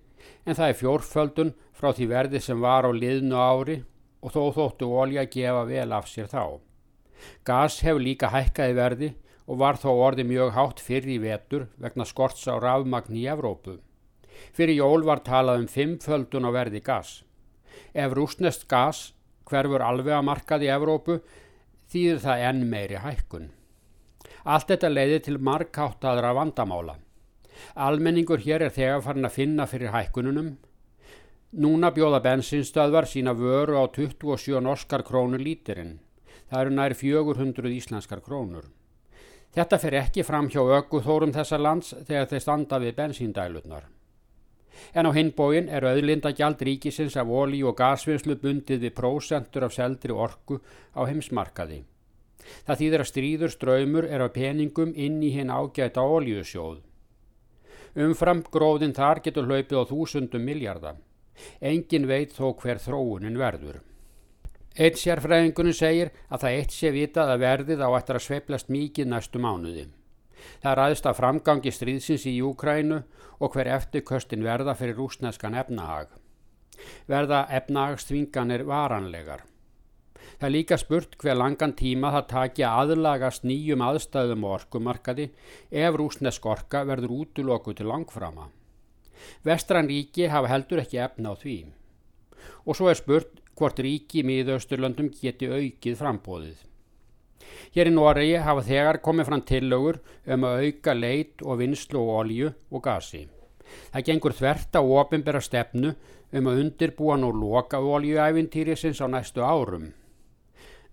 en 0.46 0.56
það 0.56 0.66
er 0.66 0.80
fjórföldun 0.80 1.54
frá 1.76 1.92
því 1.92 2.08
verði 2.08 2.40
sem 2.40 2.60
var 2.60 2.88
á 2.88 2.90
liðnu 2.92 3.36
ári 3.36 3.78
og 4.24 4.32
þó 4.32 4.42
þóttu 4.56 4.90
ólja 4.96 5.28
gefa 5.28 5.68
vel 5.68 5.88
af 5.92 6.08
sér 6.08 6.28
þá. 6.32 6.60
Gas 7.44 7.80
hefur 7.84 8.02
líka 8.04 8.30
hækkaði 8.32 8.76
verði 8.78 9.10
og 9.50 9.60
var 9.62 9.78
þó 9.82 9.90
orði 10.06 10.24
mjög 10.28 10.52
hátt 10.54 10.82
fyrir 10.84 11.16
í 11.16 11.20
vetur 11.22 11.68
vegna 11.82 12.06
skorts 12.06 12.46
á 12.46 12.54
rafmagn 12.62 13.16
í 13.18 13.26
Evrópu. 13.30 13.78
Fyrir 14.54 14.78
jól 14.78 15.04
var 15.04 15.24
talað 15.26 15.64
um 15.64 15.68
fimmföldun 15.68 16.46
á 16.46 16.50
verði 16.54 16.80
gas. 16.84 17.20
Ef 17.94 18.14
rúsnest 18.14 18.68
gas 18.70 19.10
hverfur 19.50 19.82
alveg 19.82 20.14
að 20.16 20.26
markað 20.28 20.66
í 20.66 20.72
Evrópu 20.72 21.20
þýðir 21.90 22.22
það 22.24 22.44
enn 22.48 22.66
meiri 22.70 23.00
hækkun. 23.02 23.50
Allt 24.44 24.70
þetta 24.70 24.90
leiði 24.92 25.20
til 25.26 25.38
markáttaðra 25.42 26.32
vandamála. 26.36 26.96
Almenningur 27.74 28.40
hér 28.40 28.64
er 28.66 28.74
þegar 28.74 29.02
farin 29.04 29.28
að 29.28 29.36
finna 29.36 29.66
fyrir 29.68 29.92
hækkununum. 29.92 30.52
Núna 31.60 31.90
bjóða 31.90 32.22
bensinstöðvar 32.24 33.08
sína 33.10 33.34
vöru 33.34 33.74
á 33.82 33.84
27 33.90 34.62
norskar 34.62 35.02
krónur 35.02 35.42
lítirinn. 35.42 35.98
Það 36.50 36.60
eru 36.64 36.74
nær 36.74 36.94
400 36.98 37.72
íslenskar 37.76 38.20
krónur. 38.26 38.66
Þetta 39.54 39.78
fer 39.82 39.96
ekki 39.98 40.22
fram 40.26 40.48
hjá 40.50 40.60
ögguþórum 40.62 41.32
þessa 41.34 41.58
lands 41.58 41.94
þegar 42.06 42.28
þeir 42.30 42.42
standa 42.44 42.78
við 42.82 42.96
bensíndælutnar. 42.98 43.88
En 44.94 45.06
á 45.06 45.10
hinbóin 45.14 45.68
er 45.68 45.84
auðlindagjald 45.86 46.62
ríkisins 46.66 47.16
af 47.18 47.28
ólí 47.28 47.60
og 47.66 47.76
gasvinnslu 47.78 48.36
bundið 48.42 48.86
við 48.86 48.94
prósentur 48.96 49.66
af 49.66 49.74
seldri 49.74 50.14
orku 50.14 50.60
á 50.94 51.06
heimsmarkaði. 51.06 51.82
Það 52.66 52.80
þýðir 52.80 53.04
að 53.04 53.10
stríður 53.10 53.54
ströymur 53.54 54.08
er 54.08 54.24
á 54.24 54.28
peningum 54.32 54.94
inn 54.96 55.20
í 55.22 55.34
hinn 55.34 55.52
ágæta 55.52 56.02
ólíusjóð. 56.02 56.80
Umfram 58.00 58.42
gróðin 58.54 58.94
þar 58.96 59.20
getur 59.24 59.50
hlaupið 59.50 59.82
á 59.82 59.84
þúsundum 59.90 60.46
miljardar. 60.46 60.96
Engin 61.60 62.06
veit 62.06 62.34
þó 62.36 62.54
hver 62.54 62.78
þróunin 62.78 63.38
verður. 63.38 63.80
Eitt 64.78 65.00
sérfræðingunum 65.02 65.74
segir 65.74 66.12
að 66.30 66.44
það 66.44 66.56
eitt 66.58 66.74
sé 66.74 66.90
vitað 66.94 67.32
að 67.32 67.42
verðið 67.42 67.80
á 67.82 67.88
eftir 67.98 68.18
að 68.18 68.26
sveiplast 68.26 68.68
mikið 68.70 69.10
næstu 69.10 69.42
mánuði. 69.42 69.88
Það 70.62 70.76
ræðist 70.78 71.08
að 71.10 71.18
framgangi 71.18 71.72
stríðsins 71.74 72.26
í 72.30 72.36
Júkrænu 72.38 73.00
og 73.40 73.54
hver 73.54 73.70
eftirköstin 73.74 74.46
verða 74.46 74.76
fyrir 74.78 74.96
rúsneskan 75.00 75.58
efnahag. 75.58 76.12
Verða 77.10 77.46
efnahagsþvinganir 77.58 78.64
varanlegar. 78.68 79.42
Það 80.38 80.46
er 80.48 80.54
líka 80.54 80.78
spurt 80.80 81.18
hver 81.20 81.36
langan 81.36 81.74
tíma 81.76 82.12
það 82.14 82.30
taki 82.30 82.64
að 82.64 82.94
aðlagast 82.94 83.44
nýjum 83.44 83.82
aðstæðum 83.84 84.46
og 84.46 84.54
orkumarkaði 84.60 85.26
ef 85.82 85.98
rúsnesk 85.98 86.46
orka 86.46 86.84
verður 86.88 87.18
útloku 87.18 87.74
til 87.76 87.90
langframa. 87.90 88.48
Vestran 89.44 89.90
ríki 89.90 90.30
hafa 90.32 90.48
heldur 90.48 90.80
ekki 90.80 91.02
efna 91.02 91.34
á 91.34 91.40
því. 91.42 91.58
Og 92.64 92.78
svo 92.78 92.88
er 92.88 92.96
spurt 92.96 93.40
hvort 93.60 93.82
ríki 93.84 94.24
miðausturlöndum 94.26 95.12
geti 95.20 95.50
aukið 95.52 95.98
frambóðið. 96.00 96.64
Hér 97.76 97.90
í 97.90 97.94
Noregi 97.94 98.40
hafa 98.42 98.64
þegar 98.66 99.00
komið 99.04 99.28
fram 99.28 99.44
tillögur 99.46 100.00
um 100.26 100.48
að 100.48 100.64
auka 100.64 100.96
leit 100.96 101.44
og 101.44 101.60
vinslu 101.60 102.00
og 102.00 102.16
olju 102.24 102.50
og 102.70 102.84
gasi. 102.88 103.26
Það 103.92 104.06
gengur 104.08 104.34
þvert 104.40 104.80
á 104.80 104.82
ofinbera 104.82 105.44
stefnu 105.44 105.94
um 106.32 106.50
að 106.50 106.64
undirbúa 106.64 107.20
nú 107.20 107.30
loka 107.36 107.78
oljuæfintýrisins 107.78 109.04
á 109.04 109.06
næstu 109.12 109.44
árum 109.46 109.90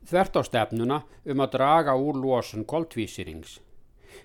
þvert 0.08 0.40
á 0.40 0.42
stefnuna 0.48 1.00
um 1.28 1.42
að 1.44 1.54
draga 1.58 1.96
úr 2.00 2.20
losun 2.22 2.66
koltvísirings. 2.66 3.60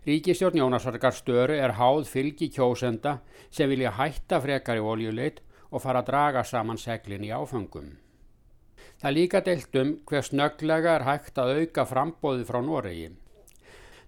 Ríkistjórn 0.07 0.61
Jónasarkar 0.61 1.15
störu 1.15 1.59
er 1.59 1.75
háð 1.79 2.07
fylgi 2.11 2.49
kjósenda 2.55 3.19
sem 3.51 3.71
vilja 3.71 3.95
hætta 3.99 4.41
frekar 4.41 4.79
í 4.79 4.87
oljuleit 4.95 5.43
og 5.71 5.83
fara 5.83 6.03
að 6.03 6.13
draga 6.13 6.45
saman 6.47 6.79
seglin 6.79 7.27
í 7.27 7.33
áfengum. 7.35 8.02
Það 9.03 9.15
líka 9.17 9.41
deilt 9.43 9.77
um 9.81 9.89
hver 10.07 10.23
snögglega 10.23 10.93
er 10.95 11.03
hægt 11.03 11.39
að 11.43 11.57
auka 11.59 11.85
frambóði 11.91 12.45
frá 12.47 12.61
Noregi. 12.63 13.09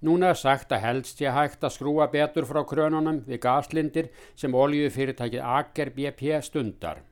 Núna 0.07 0.29
er 0.31 0.39
sagt 0.39 0.71
að 0.77 0.85
helst 0.85 1.19
sé 1.19 1.33
hægt 1.35 1.65
að 1.67 1.75
skrúa 1.75 2.07
betur 2.13 2.47
frá 2.47 2.61
krönunum 2.69 3.19
við 3.27 3.41
gaslindir 3.43 4.13
sem 4.39 4.55
oljufyrirtækið 4.55 5.43
Aker 5.57 5.91
BP 5.97 6.39
stundar. 6.47 7.03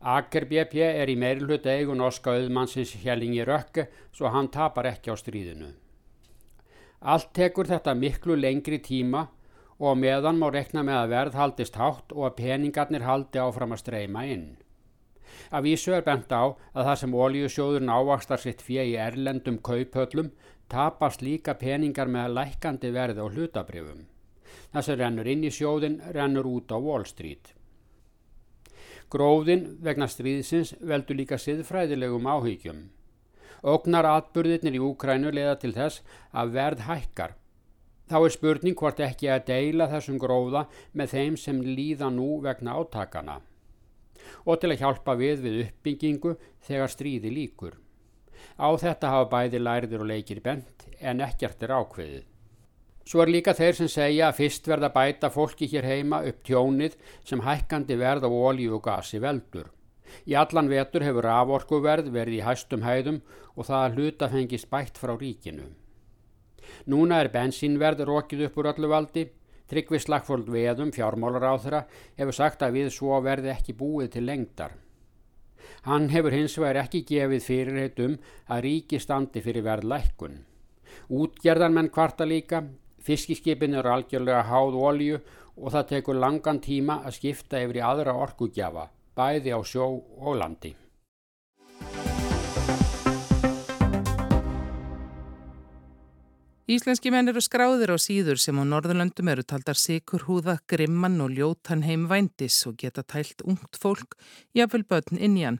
Aker 0.00 0.46
BP 0.52 0.84
er 0.86 1.10
í 1.10 1.18
meirluta 1.18 1.74
eigu 1.74 1.98
norska 1.98 2.36
auðmannsins 2.36 2.94
Hjellingi 3.02 3.42
Rökke 3.42 3.88
svo 4.14 4.30
hann 4.30 4.52
tapar 4.54 4.92
ekki 4.92 5.10
á 5.10 5.18
stríðinu. 5.18 5.74
Allt 7.00 7.34
tekur 7.34 7.66
þetta 7.66 7.98
miklu 7.98 8.38
lengri 8.38 8.78
tíma 8.78 9.26
og 9.80 9.98
meðan 9.98 10.38
má 10.38 10.46
rekna 10.54 10.86
með 10.86 11.02
að 11.02 11.12
verð 11.16 11.42
haldist 11.42 11.80
hátt 11.80 12.14
og 12.14 12.30
að 12.30 12.42
peningarnir 12.44 13.02
haldi 13.02 13.42
áfram 13.42 13.74
að 13.74 13.82
streyma 13.88 14.28
inn. 14.30 14.50
Af 15.50 15.64
vísu 15.64 15.92
er 15.96 16.04
bent 16.06 16.30
á 16.30 16.54
að 16.74 16.86
það 16.86 16.96
sem 17.00 17.14
oljusjóðurinn 17.24 17.92
ávakstar 17.92 18.42
sitt 18.42 18.62
fyrir 18.62 18.92
í 18.92 18.98
erlendum 19.02 19.58
kaupöllum 19.58 20.30
tapast 20.70 21.22
líka 21.26 21.56
peningar 21.58 22.06
með 22.06 22.36
lækandi 22.36 22.92
verði 22.94 23.24
á 23.24 23.26
hlutabrifum. 23.26 24.04
Það 24.70 24.86
sem 24.86 24.98
rennur 25.00 25.30
inn 25.32 25.42
í 25.46 25.50
sjóðin 25.50 25.98
rennur 26.14 26.46
út 26.46 26.70
á 26.70 26.78
Wall 26.78 27.06
Street. 27.10 27.52
Gróðin 29.10 29.66
vegna 29.82 30.06
stríðsins 30.06 30.76
veldur 30.86 31.18
líka 31.18 31.38
siðfræðilegum 31.42 32.30
áhyggjum. 32.30 32.84
Ógnar 33.66 34.06
atbyrðirnir 34.06 34.78
í 34.78 34.84
Úkrænu 34.86 35.34
leða 35.34 35.58
til 35.60 35.74
þess 35.74 36.04
að 36.30 36.54
verð 36.54 36.86
hækkar. 36.86 37.34
Þá 38.10 38.18
er 38.22 38.34
spurning 38.34 38.78
hvort 38.78 39.02
ekki 39.02 39.28
að 39.30 39.46
deila 39.50 39.90
þessum 39.90 40.18
gróða 40.22 40.64
með 40.94 41.14
þeim 41.16 41.36
sem 41.38 41.60
líða 41.62 42.10
nú 42.14 42.38
vegna 42.46 42.78
átakana 42.78 43.40
og 44.44 44.60
til 44.60 44.72
að 44.72 44.82
hjálpa 44.82 45.16
við 45.20 45.46
við 45.46 45.60
uppbyggingu 45.66 46.34
þegar 46.66 46.92
stríði 46.94 47.32
líkur. 47.34 47.78
Á 48.60 48.68
þetta 48.80 49.14
hafa 49.14 49.30
bæði 49.34 49.62
lærður 49.62 50.04
og 50.04 50.12
leikir 50.12 50.40
bent 50.44 50.86
en 51.00 51.22
ekkert 51.24 51.62
er 51.62 51.74
ákveðið. 51.76 52.24
Svo 53.10 53.24
er 53.24 53.32
líka 53.32 53.56
þeir 53.56 53.74
sem 53.74 53.88
segja 53.90 54.28
að 54.28 54.36
fyrst 54.38 54.68
verða 54.70 54.92
bæta 54.94 55.30
fólki 55.34 55.66
hér 55.72 55.88
heima 55.88 56.20
upp 56.28 56.44
tjónið 56.46 56.96
sem 57.26 57.42
hækkandi 57.42 57.96
verð 57.98 58.28
á 58.28 58.30
ólíu 58.30 58.76
og 58.76 58.84
gasi 58.84 59.18
veldur. 59.18 59.70
Í 60.26 60.36
allan 60.38 60.70
vetur 60.70 61.04
hefur 61.06 61.26
raforkuverð 61.26 62.10
verið 62.14 62.38
í 62.38 62.44
hæstum 62.46 62.84
hæðum 62.86 63.20
og 63.56 63.66
það 63.66 63.96
hluta 63.96 64.28
fengist 64.30 64.70
bætt 64.70 64.98
frá 65.00 65.14
ríkinu. 65.16 65.66
Núna 66.86 67.20
er 67.22 67.30
bensínverð 67.34 68.04
rokið 68.08 68.46
upp 68.48 68.58
úr 68.60 68.70
öllu 68.72 68.90
valdi. 68.90 69.26
Tryggvi 69.70 70.00
Slagfóld 70.02 70.48
Veðum, 70.50 70.90
fjármálar 70.90 71.46
á 71.46 71.54
þeirra, 71.62 71.80
hefur 72.18 72.34
sagt 72.34 72.62
að 72.66 72.80
við 72.80 72.88
svo 72.96 73.20
verði 73.22 73.52
ekki 73.54 73.76
búið 73.78 74.16
til 74.16 74.24
lengdar. 74.26 74.74
Hann 75.86 76.10
hefur 76.10 76.34
hins 76.34 76.56
vegar 76.58 76.82
ekki 76.82 77.04
gefið 77.06 77.44
fyrirheit 77.46 78.02
um 78.02 78.16
að 78.50 78.64
ríki 78.66 78.98
standi 79.00 79.42
fyrir 79.44 79.64
verðlækkun. 79.68 80.40
Útgerðarmenn 81.14 81.92
kvarta 81.94 82.26
líka, 82.26 82.64
fiskiskipin 82.98 83.78
eru 83.78 83.94
algjörlega 83.94 84.42
háð 84.50 84.76
olju 84.90 85.22
og 85.56 85.72
það 85.72 85.88
tekur 85.94 86.18
langan 86.18 86.60
tíma 86.60 87.00
að 87.04 87.20
skipta 87.20 87.62
yfir 87.62 87.80
í 87.80 87.86
aðra 87.86 88.18
orkugjafa, 88.26 88.88
bæði 89.16 89.54
á 89.54 89.60
sjó 89.62 89.86
og 90.18 90.36
landi. 90.42 90.74
Íslenski 96.70 97.10
menn 97.10 97.26
eru 97.26 97.40
skráðir 97.42 97.90
á 97.90 97.98
síður 97.98 98.38
sem 98.38 98.54
á 98.54 98.62
Norðurlöndum 98.62 99.26
eru 99.32 99.42
taldar 99.42 99.74
sikur 99.74 100.22
húða, 100.28 100.52
grimman 100.70 101.16
og 101.18 101.32
ljótan 101.34 101.80
heim 101.82 102.04
vændis 102.06 102.60
og 102.68 102.76
geta 102.78 103.02
tælt 103.02 103.42
ungt 103.42 103.74
fólk, 103.74 104.14
jáfnvel 104.54 104.84
börn 104.86 105.18
inn 105.18 105.34
í 105.34 105.42
hann. 105.48 105.56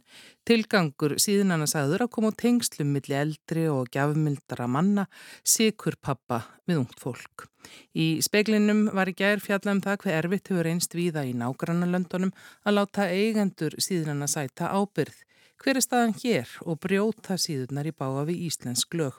Tilgangur 0.46 1.16
síðan 1.18 1.56
að 1.56 1.72
sagður 1.72 2.04
að 2.04 2.12
koma 2.14 2.30
á 2.30 2.38
tengslum 2.38 2.92
millir 2.94 3.24
eldri 3.24 3.64
og 3.72 3.90
gjafmildara 3.90 4.68
manna, 4.70 5.08
sikur 5.42 5.96
pappa 5.98 6.44
við 6.70 6.84
ungt 6.84 7.02
fólk. 7.02 7.48
Í 7.90 8.22
speklinum 8.22 8.84
var 8.94 9.10
í 9.10 9.16
gær 9.18 9.42
fjalla 9.42 9.74
um 9.74 9.80
það 9.82 10.04
hver 10.04 10.18
erfitt 10.20 10.52
hefur 10.52 10.68
einst 10.70 10.94
viða 10.94 11.24
í 11.26 11.32
nágrannalöndunum 11.34 12.30
að 12.62 12.76
láta 12.76 13.08
eigendur 13.10 13.74
síðan 13.82 14.22
að 14.28 14.36
sæta 14.36 14.70
ábyrð. 14.78 15.18
Hver 15.58 15.82
er 15.82 15.84
staðan 15.88 16.14
hér 16.22 16.54
og 16.62 16.78
brjóta 16.86 17.34
síðunar 17.34 17.90
í 17.90 17.96
báa 17.98 18.22
við 18.30 18.46
Íslensk 18.46 18.94
lög? 18.94 19.18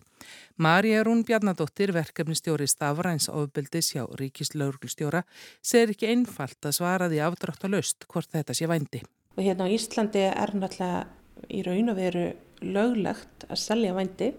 Marja 0.62 1.04
Rún 1.04 1.24
Bjarnadóttir, 1.28 1.94
verkefnistjóri 1.96 2.68
Stafræns 2.70 3.30
ofbeldis 3.30 3.94
hjá 3.96 4.06
Ríkislauglustjóra, 4.20 5.24
segir 5.62 5.96
ekki 5.96 6.12
einfalt 6.12 6.70
að 6.70 6.78
svara 6.78 7.10
því 7.12 7.24
afdrátt 7.26 7.66
að 7.68 7.76
löst 7.78 8.08
hvort 8.12 8.32
þetta 8.32 8.56
sé 8.58 8.70
vændi. 8.72 9.04
Og 9.38 9.44
hérna 9.46 9.68
á 9.68 9.74
Íslandi 9.74 10.26
er 10.30 10.56
náttúrulega 10.56 11.04
í 11.50 11.66
raun 11.66 11.92
og 11.94 12.00
veru 12.00 12.26
löglegt 12.62 13.46
að 13.50 13.62
selja 13.64 13.98
vændi. 13.98 14.34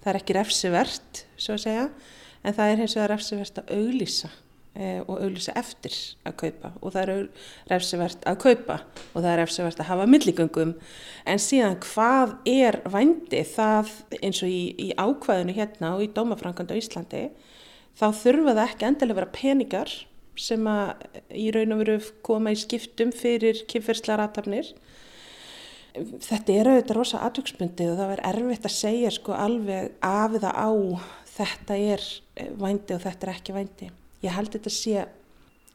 Það 0.00 0.12
er 0.12 0.20
ekki 0.22 0.38
refsivert, 0.38 1.24
svo 1.36 1.58
að 1.58 1.66
segja, 1.66 1.88
en 2.40 2.56
það 2.56 2.70
er 2.70 2.80
hins 2.84 2.96
vegar 2.96 3.12
refsivert 3.14 3.60
að 3.60 3.74
auglýsa 3.76 4.30
Eh, 4.30 4.49
og 4.80 5.16
auðvisa 5.18 5.54
eftir 5.58 5.94
að 6.28 6.36
kaupa. 6.44 6.72
Og 6.80 6.94
það 6.94 7.02
er 7.02 7.24
refsivert 7.72 8.26
að 8.28 8.38
kaupa 8.44 8.78
og 9.12 9.18
það 9.18 9.30
er 9.32 9.40
refsivert 9.42 9.82
að 9.82 9.90
hafa 9.90 10.08
milligöngum. 10.10 10.74
En 11.28 11.42
síðan 11.42 11.78
hvað 11.84 12.36
er 12.48 12.80
vændi? 12.90 13.42
Það 13.54 13.94
eins 14.20 14.42
og 14.44 14.52
í, 14.52 14.62
í 14.76 14.88
ákvæðinu 14.96 15.56
hérna 15.56 15.94
og 15.96 16.04
í 16.06 16.12
dómafrankandi 16.16 16.76
á 16.76 16.80
Íslandi 16.80 17.24
þá 17.98 18.06
þurfa 18.22 18.54
það 18.54 18.64
ekki 18.66 18.88
endilega 18.88 19.20
vera 19.20 19.34
peningar 19.34 19.92
sem 20.40 20.66
að 20.70 21.20
í 21.36 21.50
raun 21.52 21.74
og 21.74 21.82
veru 21.82 21.98
koma 22.24 22.54
í 22.54 22.58
skiptum 22.58 23.12
fyrir 23.12 23.64
kynferðslega 23.68 24.22
ratafnir 24.22 24.70
þetta 26.24 26.54
er 26.54 26.70
auðvitað 26.70 26.96
rosa 26.96 27.22
aðtöksmyndið 27.26 27.92
og 27.92 27.98
það 27.98 28.12
er 28.14 28.22
erfitt 28.30 28.68
að 28.68 28.76
segja 28.76 29.14
sko 29.14 29.34
alveg 29.36 29.90
af 30.06 30.36
eða 30.38 30.52
á 30.54 30.70
þetta 31.34 31.80
er 31.96 32.06
vændi 32.60 32.96
og 32.96 33.02
þetta 33.04 33.26
er 33.26 33.34
ekki 33.34 33.56
vændi 33.56 33.90
ég 34.24 34.34
held 34.34 34.52
þetta 34.54 34.72
sé 34.74 35.06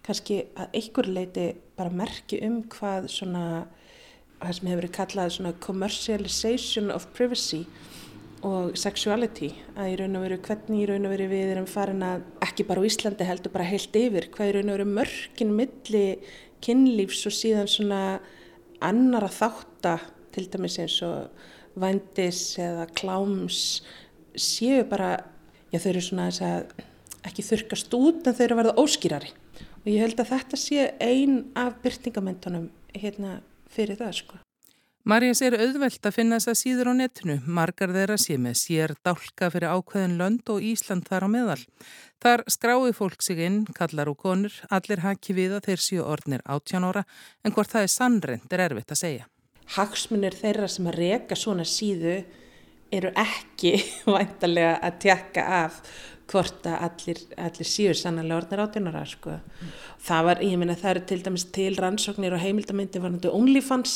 kannski 0.06 0.44
að 0.54 0.78
einhver 0.78 1.10
leiti 1.10 1.48
bara 1.78 1.90
merki 1.90 2.40
um 2.46 2.62
hvað 2.70 3.10
svona 3.10 3.46
það 4.40 4.56
sem 4.58 4.70
hefur 4.70 4.82
verið 4.82 4.96
kallað 5.00 5.36
svona 5.36 5.54
commercialization 5.66 6.92
of 6.94 7.08
privacy 7.18 7.64
og 8.46 8.76
sexuality 8.78 9.50
að 9.74 9.92
í 9.94 10.00
raun 10.02 10.18
og 10.20 10.26
veru 10.28 10.40
hvernig 10.46 10.84
í 10.84 10.88
raun 10.90 11.08
og 11.08 11.14
veru 11.16 11.30
við 11.32 11.54
erum 11.56 11.70
farin 11.70 12.04
að 12.06 12.26
ekki 12.46 12.68
bara 12.68 12.84
á 12.84 12.88
Íslandi 12.90 13.26
heldur 13.26 13.54
bara 13.56 13.70
heilt 13.70 13.98
yfir 13.98 14.30
hvað 14.34 14.52
í 14.52 14.56
raun 14.58 14.70
og 14.70 14.78
veru 14.78 14.88
mörkin 14.92 15.54
milli 15.58 16.06
kynlífs 16.66 17.26
og 17.30 17.36
síðan 17.36 17.72
svona 17.72 18.02
annara 18.86 19.32
þátta 19.32 19.98
til 20.36 20.46
dæmis 20.52 20.78
eins 20.84 21.00
og 21.08 21.32
vandis 21.80 22.42
eða 22.62 22.86
kláms 22.96 23.62
séu 24.36 24.84
bara, 24.88 25.16
já 25.72 25.80
þau 25.80 25.90
eru 25.94 26.04
svona 26.04 26.28
þess 26.30 26.46
að 26.46 26.86
ekki 27.26 27.46
þurkast 27.46 27.94
út 27.98 28.28
en 28.28 28.38
þau 28.38 28.46
eru 28.46 28.56
að 28.56 28.62
verða 28.62 28.80
óskýrari 28.82 29.32
og 29.86 29.92
ég 29.92 30.02
held 30.02 30.20
að 30.22 30.32
þetta 30.34 30.60
sé 30.60 30.90
ein 31.04 31.38
af 31.58 31.78
byrtingamendunum 31.84 32.70
hérna 32.96 33.40
fyrir 33.72 34.00
það 34.00 34.20
sko. 34.22 34.42
Marja 35.06 35.36
sér 35.38 35.54
auðvelt 35.60 36.08
að 36.10 36.16
finna 36.16 36.40
þess 36.40 36.50
að 36.50 36.56
síður 36.58 36.88
á 36.90 36.94
netinu, 36.98 37.36
margar 37.46 37.92
þeirra 37.94 38.16
sé 38.18 38.40
með 38.42 38.56
sér 38.58 38.94
dálka 39.06 39.52
fyrir 39.54 39.70
ákveðin 39.70 40.16
lönd 40.18 40.50
og 40.50 40.64
Ísland 40.66 41.06
þar 41.06 41.28
á 41.28 41.30
meðal. 41.30 41.60
Þar 42.26 42.44
skrái 42.50 42.90
fólk 42.98 43.22
sig 43.22 43.44
inn, 43.46 43.60
kallar 43.78 44.10
og 44.10 44.18
konur, 44.24 44.56
allir 44.74 45.04
haki 45.06 45.36
við 45.38 45.60
að 45.60 45.68
þeir 45.70 45.84
séu 45.86 46.08
orðnir 46.10 46.42
18 46.50 46.90
ára 46.90 47.06
en 47.46 47.54
hvort 47.54 47.70
það 47.76 47.86
er 47.86 47.94
sannrend 47.94 48.58
er 48.58 48.66
erfitt 48.66 48.96
að 48.96 49.02
segja. 49.04 49.30
Hagsmunir 49.78 50.40
þeirra 50.42 50.72
sem 50.74 50.90
að 50.90 50.98
reka 50.98 51.38
svona 51.38 51.70
síðu 51.70 52.18
eru 52.90 53.14
ekki 53.14 53.76
væntalega 54.10 54.80
að 54.90 55.00
tjekka 55.06 55.46
af 55.62 55.80
hvort 56.32 56.66
að 56.70 56.78
allir, 56.88 57.20
allir 57.38 57.68
síður 57.70 57.98
sannlega 58.00 58.40
orðnar 58.40 58.64
átjónara 58.66 59.04
sko. 59.10 59.38
Mm. 59.38 59.74
það 60.08 60.22
var, 60.30 60.38
ég 60.46 60.58
minna 60.62 60.78
það 60.80 60.92
eru 60.92 61.04
til 61.12 61.22
dæmis 61.26 61.46
til 61.56 61.74
rannsóknir 61.78 62.36
og 62.36 62.44
heimildamindi 62.44 63.02
varandi 63.04 63.30
OnlyFans 63.32 63.94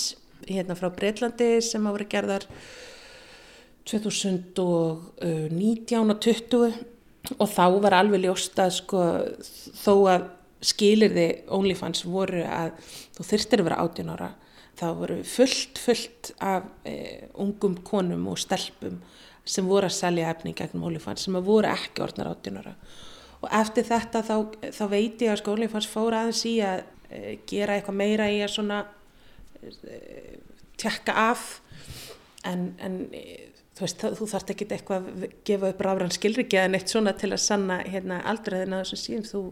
hérna 0.48 0.78
frá 0.78 0.90
Breitlandi 0.94 1.50
sem 1.66 1.88
á 1.88 1.92
verið 1.92 2.14
gerðar 2.14 2.44
2019 3.90 4.60
og 6.14 6.20
20 6.22 6.74
og 7.36 7.50
þá 7.52 7.66
var 7.84 7.94
alveg 7.98 8.24
ljósta 8.24 8.70
sko, 8.74 9.00
þó 9.82 9.94
að 10.14 10.28
skilir 10.70 11.12
þið 11.16 11.52
OnlyFans 11.56 12.06
voru 12.08 12.44
að 12.44 12.76
þú 13.16 13.26
þurftir 13.32 13.62
að 13.62 13.68
vera 13.70 13.82
átjónara 13.84 14.30
þá 14.80 14.88
voru 14.96 15.18
fullt 15.28 15.80
fullt 15.82 16.32
af 16.44 16.68
eh, 16.88 17.28
ungum 17.40 17.76
konum 17.88 18.28
og 18.32 18.40
stelpum 18.40 19.00
sem 19.50 19.68
voru 19.70 19.90
að 19.90 19.98
selja 19.98 20.30
efni 20.34 20.54
gegnum 20.58 20.86
OnlyFans 20.90 21.26
sem 21.26 21.38
voru 21.46 21.70
ekki 21.70 22.04
orðnar 22.06 22.32
áttunara 22.34 22.76
og 23.40 23.52
eftir 23.56 23.88
þetta 23.88 24.22
þá, 24.26 24.36
þá 24.76 24.86
veit 24.92 25.22
ég 25.24 25.34
að 25.34 25.42
sko 25.42 25.56
OnlyFans 25.56 25.90
fór 25.90 26.18
aðeins 26.18 26.42
í 26.50 26.56
að 26.66 26.82
e, 27.08 27.38
gera 27.50 27.78
eitthvað 27.78 28.00
meira 28.02 28.28
í 28.32 28.42
að 28.44 28.56
svona 28.58 28.80
e, 29.64 30.00
tjekka 30.80 31.16
af. 31.30 31.46
En, 32.48 32.74
en 32.84 33.00
e, 33.16 33.24
þú 33.78 33.86
veist 33.86 34.06
þú 34.20 34.30
þarft 34.34 34.54
ekki 34.56 34.68
eitthvað 34.76 35.10
að 35.10 35.26
gefa 35.48 35.72
upp 35.72 35.84
ráðrann 35.88 36.16
skilriki 36.16 36.60
eða 36.60 36.74
neitt 36.76 36.92
svona 36.92 37.16
til 37.16 37.32
að 37.32 37.44
sanna 37.46 37.80
hérna, 37.88 38.20
aldrei 38.28 38.62
þessum 38.66 39.04
síðan. 39.06 39.28
Þú 39.32 39.44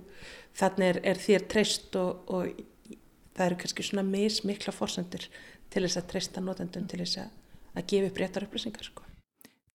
þannig 0.60 0.92
er, 0.92 1.04
er 1.14 1.24
þér 1.24 1.50
treyst 1.54 2.00
og, 2.00 2.28
og 2.28 2.98
það 3.38 3.46
eru 3.50 3.62
kannski 3.64 3.88
svona 3.88 4.08
mismikla 4.08 4.76
fórsendur 4.76 5.30
til 5.72 5.86
þess 5.86 6.02
að 6.02 6.12
treysta 6.12 6.44
notendun 6.44 6.92
til 6.92 7.06
þess 7.06 7.24
að, 7.24 7.36
að 7.78 7.94
gefa 7.94 8.12
upp 8.12 8.24
réttar 8.24 8.48
upplýsingar 8.50 8.92
sko 8.92 9.08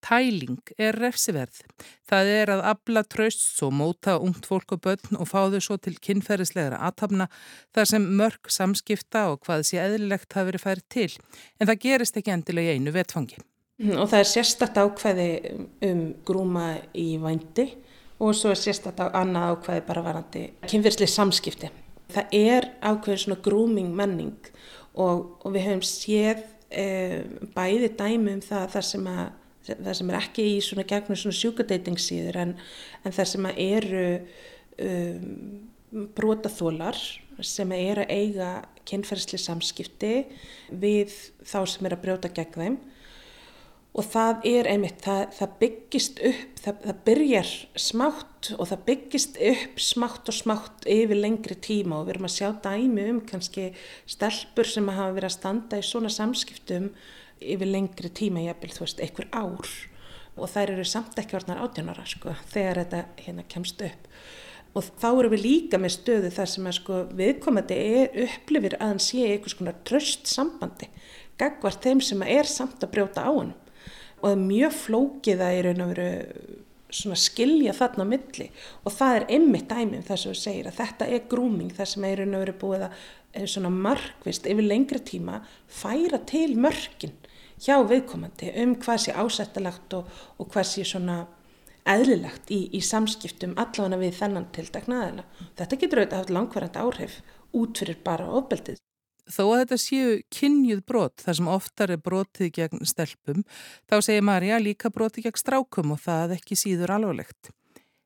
Tæling 0.03 0.73
er 0.83 0.97
refsiverð. 0.99 1.61
Það 2.09 2.31
er 2.33 2.53
að 2.57 2.65
abla 2.73 3.05
trösts 3.07 3.62
og 3.62 3.75
móta 3.79 4.17
ungt 4.19 4.49
fólk 4.49 4.75
og 4.75 4.83
börn 4.83 5.19
og 5.19 5.29
fá 5.31 5.47
þau 5.53 5.61
svo 5.62 5.79
til 5.79 5.95
kynferðislegra 6.03 6.81
aðtapna 6.88 7.29
þar 7.75 7.91
sem 7.93 8.09
mörg 8.19 8.51
samskipta 8.51 9.29
og 9.31 9.45
hvað 9.47 9.65
sé 9.69 9.79
eðlilegt 9.83 10.35
hafi 10.35 10.51
verið 10.51 10.67
færið 10.67 10.85
til. 10.97 11.09
En 11.61 11.71
það 11.71 11.83
gerist 11.87 12.19
ekki 12.19 12.35
endilega 12.35 12.75
í 12.75 12.81
einu 12.81 12.95
vetfangi. 12.95 13.38
Og 13.83 14.07
það 14.11 14.19
er 14.19 14.31
sérstatt 14.31 14.79
ákveði 14.79 15.29
um 15.88 16.03
grúma 16.27 16.67
í 16.99 17.17
vændi 17.23 17.69
og 18.23 18.35
svo 18.38 18.53
er 18.53 18.61
sérstatt 18.61 19.01
á 19.03 19.11
annað 19.23 19.57
ákveði 19.57 19.85
bara 19.87 20.05
varandi 20.05 20.43
kynferðislega 20.67 21.15
samskipti. 21.15 21.71
Það 22.12 22.35
er 22.37 22.69
ákveði 22.83 23.23
svona 23.23 23.43
grúming 23.43 23.95
menning 23.97 24.51
og, 24.95 25.38
og 25.43 25.55
við 25.55 25.69
höfum 25.69 25.87
séð 25.87 26.43
e, 26.69 26.85
bæði 27.55 27.93
dæmi 27.99 28.37
um 28.37 28.43
það 28.45 28.69
þar 28.77 28.88
sem 28.88 29.09
að 29.11 29.23
það 29.66 29.92
sem 29.98 30.12
er 30.12 30.18
ekki 30.18 30.46
í 30.55 30.62
svona 30.64 30.87
gegnum 30.88 31.18
svona 31.18 31.38
sjúkadeitingssíður 31.38 32.40
en, 32.44 32.55
en 33.05 33.14
það 33.14 33.31
sem 33.33 33.51
eru 33.53 34.07
um, 34.83 35.29
brotaþólar 36.16 36.98
sem 37.42 37.75
eru 37.77 38.05
að 38.05 38.14
eiga 38.14 38.53
kynferðsli 38.88 39.38
samskipti 39.40 40.14
við 40.70 41.12
þá 41.46 41.61
sem 41.70 41.87
er 41.87 41.96
að 41.96 42.03
brjóta 42.07 42.33
gegn 42.33 42.59
þeim. 42.59 42.81
Og 43.92 44.07
það 44.09 44.46
er 44.48 44.66
einmitt, 44.72 45.03
það, 45.05 45.22
það 45.37 45.57
byggist 45.61 46.20
upp, 46.25 46.61
það, 46.64 46.77
það 46.87 47.01
byrjar 47.09 47.51
smátt 47.77 48.48
og 48.57 48.68
það 48.70 48.85
byggist 48.87 49.40
upp 49.51 49.83
smátt 49.85 50.31
og 50.33 50.37
smátt 50.38 50.87
yfir 50.88 51.20
lengri 51.20 51.59
tíma 51.61 51.98
og 51.98 52.07
við 52.07 52.14
erum 52.14 52.29
að 52.31 52.37
sjá 52.38 52.48
dæmi 52.64 53.05
um 53.12 53.18
kannski 53.29 53.66
stelpur 54.09 54.70
sem 54.70 54.88
hafa 54.88 55.12
verið 55.18 55.29
að 55.29 55.37
standa 55.37 55.83
í 55.83 55.85
svona 55.85 56.12
samskiptum 56.12 56.88
yfir 57.55 57.70
lengri 57.70 58.11
tíma 58.12 58.44
jafnvel, 58.44 58.72
þú 58.76 58.85
veist, 58.87 59.02
einhver 59.02 59.28
ár. 59.33 59.72
Og 60.33 60.48
þær 60.48 60.74
eru 60.76 60.85
samt 60.88 61.18
ekki 61.20 61.37
orðnar 61.37 61.61
átjónara 61.64 62.07
sko, 62.09 62.37
þegar 62.52 62.83
þetta 62.83 63.02
hérna 63.26 63.44
kemst 63.52 63.83
upp. 63.85 64.07
Og 64.72 64.87
þá 65.02 65.09
eru 65.11 65.33
við 65.35 65.42
líka 65.44 65.81
með 65.81 65.98
stöðu 65.98 66.31
þar 66.33 66.48
sem 66.48 66.68
að 66.70 66.78
sko 66.78 67.00
viðkomandi 67.18 67.76
er 67.76 68.22
upplifir 68.24 68.78
að 68.78 68.94
hann 68.94 69.02
sé 69.05 69.26
einhvers 69.26 69.59
konar 69.59 69.76
tröst 69.85 70.31
sambandi 70.31 70.88
gagvart 71.40 71.85
þeim 71.85 72.00
sem 72.05 72.22
er 72.24 72.48
samt 72.48 72.81
að 72.85 72.94
brjóta 72.94 73.26
á 73.26 73.33
hann 73.33 73.52
og 74.22 74.28
það 74.28 74.37
er 74.37 74.42
mjög 74.46 74.74
flókið 74.78 75.40
að 75.42 75.57
í 75.57 75.62
raun 75.66 75.83
og 75.83 75.88
veru 75.90 76.11
svona 76.92 77.18
skilja 77.18 77.72
þarna 77.74 78.05
á 78.07 78.12
milli. 78.12 78.46
Og 78.85 78.94
það 78.94 79.16
er 79.16 79.24
einmitt 79.35 79.70
dæmið 79.70 80.05
þar 80.07 80.20
sem 80.20 80.35
þú 80.35 80.38
segir 80.38 80.68
að 80.68 80.78
þetta 80.78 81.09
er 81.09 81.26
grúming 81.33 81.72
þar 81.74 81.90
sem 81.90 82.07
er 82.07 82.22
raun 82.22 82.37
og 82.37 82.44
veru 82.44 82.55
búið 82.61 82.85
að 82.87 83.00
eh, 83.33 83.46
svona 83.50 83.72
markvist 83.74 84.46
yfir 84.46 84.68
lengri 84.68 85.02
tíma 85.02 85.40
færa 85.66 86.20
til 86.28 86.52
mörkin 86.55 87.16
hjá 87.62 87.79
viðkomandi 87.87 88.51
um 88.62 88.75
hvað 88.83 89.05
sé 89.05 89.14
ásættalagt 89.14 89.94
og, 89.98 90.11
og 90.38 90.51
hvað 90.53 90.68
sé 90.68 90.85
svona 90.88 91.22
eðlilegt 91.88 92.51
í, 92.55 92.64
í 92.75 92.81
samskiptum 92.85 93.57
allavega 93.59 94.01
við 94.03 94.18
þennan 94.20 94.48
tildekna 94.55 95.01
aðeila. 95.03 95.27
Þetta 95.59 95.79
getur 95.81 96.03
auðvitað 96.03 96.20
haft 96.20 96.35
langvarandi 96.37 96.83
áhrif 96.83 97.16
út 97.59 97.83
fyrir 97.83 97.98
bara 98.05 98.29
ofbeldið. 98.38 98.79
Þó 99.33 99.42
að 99.46 99.61
þetta 99.61 99.79
séu 99.79 100.14
kynjuð 100.35 100.83
brot 100.87 101.22
þar 101.22 101.38
sem 101.38 101.51
oftar 101.51 101.92
er 101.94 102.01
brotið 102.03 102.53
gegn 102.59 102.87
stelpum, 102.87 103.44
þá 103.87 103.96
segir 104.03 104.25
Marja 104.27 104.59
líka 104.59 104.90
brotið 104.90 105.29
gegn 105.29 105.42
strákum 105.42 105.94
og 105.94 106.03
það 106.03 106.37
ekki 106.38 106.59
síður 106.59 106.96
alvarlegt. 106.98 107.53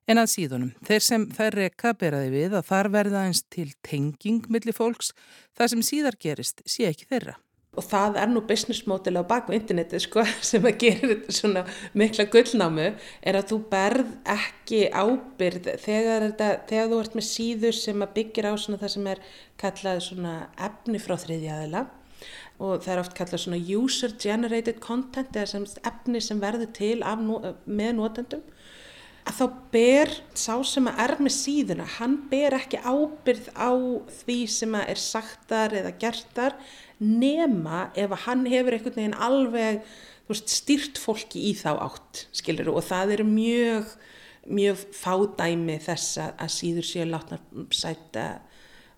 En 0.06 0.20
að 0.22 0.28
síðunum, 0.36 0.74
þeir 0.86 1.02
sem 1.02 1.24
þær 1.34 1.56
reyka 1.56 1.94
beraði 1.98 2.28
við 2.30 2.52
að 2.54 2.68
þar 2.68 2.90
verða 2.94 3.24
eins 3.26 3.42
til 3.50 3.72
tenging 3.82 4.44
millir 4.52 4.76
fólks, 4.76 5.10
það 5.56 5.72
sem 5.72 5.82
síðar 5.88 6.20
gerist 6.20 6.62
sé 6.68 6.86
ekki 6.86 7.08
þeirra 7.10 7.40
og 7.76 7.84
það 7.84 8.16
er 8.22 8.30
nú 8.32 8.42
business 8.48 8.86
model 8.88 9.20
á 9.20 9.28
baku 9.28 9.54
interneti 9.56 10.00
sko 10.02 10.24
sem 10.50 10.64
að 10.64 10.78
gera 10.84 11.10
þetta 11.12 11.36
svona 11.38 11.64
mikla 11.92 12.28
gullnámu 12.32 12.88
er 12.88 13.38
að 13.40 13.52
þú 13.52 13.60
berð 13.72 14.14
ekki 14.36 14.80
ábyrð 14.92 15.70
þegar, 15.84 16.30
þetta, 16.30 16.50
þegar 16.70 16.90
þú 16.92 17.02
ert 17.04 17.20
með 17.20 17.28
síður 17.28 17.78
sem 17.82 18.06
að 18.06 18.16
byggja 18.16 18.50
á 18.50 18.54
svona 18.56 18.82
það 18.82 18.94
sem 18.96 19.12
er 19.12 19.22
kallað 19.60 20.02
svona 20.08 20.34
efni 20.68 21.02
frá 21.02 21.16
þriðjaðila 21.20 21.86
og 22.62 22.82
það 22.84 22.92
er 22.94 23.02
oft 23.02 23.16
kallað 23.16 23.42
svona 23.42 23.62
user 23.76 24.14
generated 24.20 24.80
content 24.84 25.36
eða 25.36 25.52
sem 25.52 25.66
efni 25.90 26.22
sem 26.24 26.40
verður 26.40 26.70
til 26.76 26.98
af, 27.04 27.20
með 27.64 27.96
notendum. 27.98 28.44
Að 29.26 29.40
þá 29.40 29.46
ber 29.74 30.12
sá 30.38 30.54
sem 30.62 30.86
að 30.86 31.00
er 31.02 31.12
með 31.26 31.34
síðuna, 31.34 31.86
hann 31.96 32.14
ber 32.30 32.54
ekki 32.60 32.78
ábyrð 32.78 33.48
á 33.58 33.70
því 34.20 34.36
sem 34.54 34.76
að 34.78 34.92
er 34.92 35.00
sagtar 35.02 35.74
eða 35.74 35.96
gertar 35.98 36.54
nema 37.02 37.90
ef 37.98 38.12
hann 38.24 38.46
hefur 38.48 38.76
einhvern 38.76 38.96
veginn 38.96 39.18
alveg 39.28 39.82
veist, 40.30 40.50
styrt 40.50 41.00
fólki 41.00 41.42
í 41.50 41.54
þá 41.58 41.76
átt 41.76 42.26
skilur 42.34 42.72
og 42.72 42.84
það 42.86 43.16
eru 43.18 43.26
mjög 43.28 43.96
mjög 44.46 44.82
fádæmi 44.94 45.78
þess 45.82 46.20
að 46.22 46.52
síður 46.54 46.86
séu 46.86 47.06
látna 47.08 47.40
sæta 47.74 48.26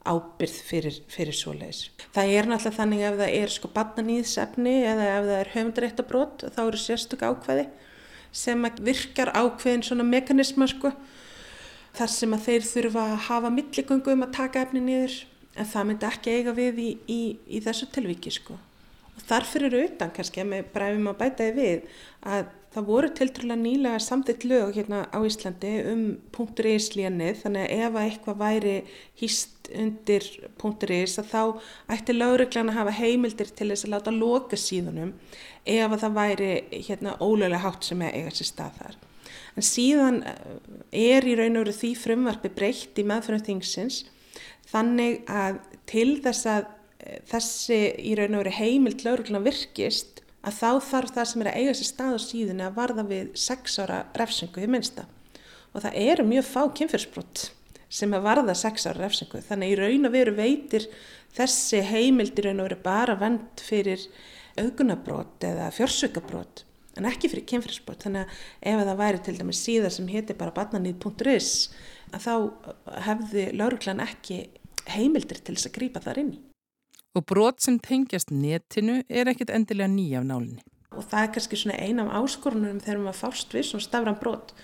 ábyrð 0.08 0.56
fyrir, 0.64 0.98
fyrir 1.10 1.36
svoleiðis. 1.36 1.88
Það 2.14 2.32
er 2.32 2.48
náttúrulega 2.48 2.76
þannig 2.78 3.04
ef 3.04 3.16
það 3.18 3.34
er 3.40 3.52
sko 3.52 3.70
batnaníðsefni 3.74 4.74
eða 4.88 5.08
ef 5.08 5.26
það 5.26 5.38
er 5.38 5.52
höfundrættabrót 5.54 6.44
þá 6.54 6.60
eru 6.64 6.80
sérstök 6.80 7.24
ákveði 7.26 7.66
sem 8.38 8.68
virkar 8.84 9.32
ákveðin 9.34 9.84
svona 9.84 10.06
mekanisma 10.06 10.68
sko 10.70 10.92
þar 11.96 12.12
sem 12.12 12.36
að 12.36 12.46
þeir 12.46 12.68
þurfa 12.68 13.04
að 13.04 13.26
hafa 13.28 13.52
milligöngu 13.52 14.14
um 14.14 14.24
að 14.26 14.34
taka 14.36 14.64
efni 14.66 14.84
niður 14.84 15.16
en 15.58 15.68
það 15.68 15.90
myndi 15.90 16.08
ekki 16.08 16.36
eiga 16.38 16.54
við 16.56 16.80
í, 16.82 16.90
í, 17.10 17.20
í 17.58 17.62
þessu 17.64 17.90
tilviki 17.94 18.32
sko 18.34 18.58
og 19.18 19.26
þarfir 19.26 19.66
eru 19.68 19.82
utan 19.88 20.14
kannski 20.14 20.44
að 20.44 20.52
með 20.52 20.70
bræfum 20.74 21.10
að 21.10 21.20
bætaði 21.24 21.54
við 21.58 22.00
að 22.34 22.54
það 22.74 22.88
voru 22.88 23.08
tiltrúlega 23.16 23.60
nýlega 23.62 24.00
samtitt 24.02 24.44
lög 24.46 24.76
hérna 24.76 25.04
á 25.08 25.18
Íslandi 25.24 25.72
um 25.90 26.02
.is 26.68 26.90
lénið 26.94 27.40
þannig 27.42 27.64
að 27.64 27.78
ef 27.78 27.96
að 27.96 28.04
eitthvað 28.04 28.42
væri 28.42 28.74
hýst 29.18 29.70
undir 29.74 30.26
.is 30.98 31.18
að 31.20 31.32
þá 31.32 31.42
ætti 31.94 32.16
lögreglan 32.16 32.72
að 32.72 32.78
hafa 32.78 32.96
heimildir 33.00 33.50
til 33.50 33.70
þess 33.72 33.88
að 33.88 33.94
láta 33.96 34.14
loka 34.14 34.56
síðunum 34.56 35.14
ef 35.64 35.90
að 35.90 36.02
það 36.04 36.18
væri 36.20 36.52
hérna 36.88 37.16
ólögulega 37.18 37.64
hátt 37.64 37.88
sem 37.88 38.04
eiga 38.04 38.32
sér 38.32 38.50
stað 38.52 38.78
þar. 38.82 39.00
En 39.58 39.66
síðan 39.66 40.22
eh, 40.22 41.16
er 41.16 41.26
í 41.26 41.34
raun 41.36 41.58
og 41.58 41.66
veru 41.66 41.74
því 41.74 41.92
frumvarfi 41.98 42.52
breytt 42.54 43.00
í 43.00 43.04
meðfram 43.08 43.42
þingsins 43.44 44.04
þannig 44.68 45.20
að 45.30 45.60
til 45.88 46.10
þess 46.24 46.48
að 46.50 46.64
eh, 47.00 47.20
þessi 47.30 47.82
í 48.04 48.14
raun 48.18 48.38
og 48.38 48.44
veru 48.44 48.56
heimild 48.58 49.04
lauruglan 49.06 49.46
virkist 49.46 50.22
að 50.46 50.58
þá 50.58 50.70
þarf 50.88 51.14
það 51.16 51.30
sem 51.30 51.44
er 51.44 51.50
að 51.50 51.60
eiga 51.60 51.76
sér 51.76 51.90
stað 51.90 52.16
á 52.16 52.20
síðan 52.24 52.64
að 52.66 52.76
varða 52.78 53.04
við 53.08 53.30
sex 53.38 53.78
ára 53.82 54.00
refsingu 54.18 54.64
í 54.64 54.70
minnsta. 54.70 55.06
Og 55.74 55.84
það 55.84 55.98
eru 56.04 56.26
mjög 56.28 56.46
fá 56.48 56.62
kynfyrsbrott 56.78 57.48
sem 57.88 58.12
að 58.14 58.26
varða 58.26 58.54
sex 58.56 58.86
ára 58.88 59.02
refsingu 59.02 59.40
þannig 59.44 59.72
í 59.72 59.78
raun 59.80 60.08
og 60.08 60.14
veru 60.14 60.34
veitir 60.36 60.88
þessi 61.36 61.82
heimild 61.88 62.38
í 62.38 62.44
raun 62.44 62.62
og 62.62 62.68
veru 62.68 62.80
bara 62.84 63.16
vend 63.20 63.62
fyrir 63.64 64.04
augunabrót 64.58 65.44
eða 65.48 65.70
fjörsökabrót 65.72 66.64
en 66.98 67.06
ekki 67.08 67.30
fyrir 67.30 67.46
kynfyrirsbrot 67.48 68.04
þannig 68.04 68.26
að 68.26 68.72
ef 68.72 68.82
það 68.82 69.00
væri 69.00 69.22
til 69.24 69.36
dæmis 69.38 69.62
síðar 69.62 69.94
sem 69.94 70.08
hétti 70.10 70.36
bara 70.38 70.54
barnanýð.is 70.56 71.50
að 71.68 71.97
þá 72.14 72.32
hefði 73.04 73.48
lauruglan 73.58 74.02
ekki 74.04 74.46
heimildir 74.88 75.42
til 75.44 75.56
þess 75.56 75.68
að 75.68 75.76
grýpa 75.76 76.02
þar 76.04 76.22
inn 76.22 76.34
í. 76.36 76.40
Og 77.16 77.24
brot 77.28 77.62
sem 77.64 77.78
tengjast 77.82 78.30
netinu 78.30 79.00
er 79.08 79.30
ekkit 79.30 79.52
endilega 79.52 79.90
nýja 79.90 80.20
af 80.22 80.28
nálinni. 80.28 80.64
Og 80.96 81.04
það 81.04 81.22
er 81.24 81.32
kannski 81.34 81.58
svona 81.60 81.78
eina 81.80 82.06
af 82.06 82.22
áskorunum 82.22 82.80
þegar 82.84 83.02
maður 83.04 83.20
fást 83.22 83.54
við 83.54 83.66
svona 83.68 83.84
stafran 83.84 84.20
brot 84.20 84.54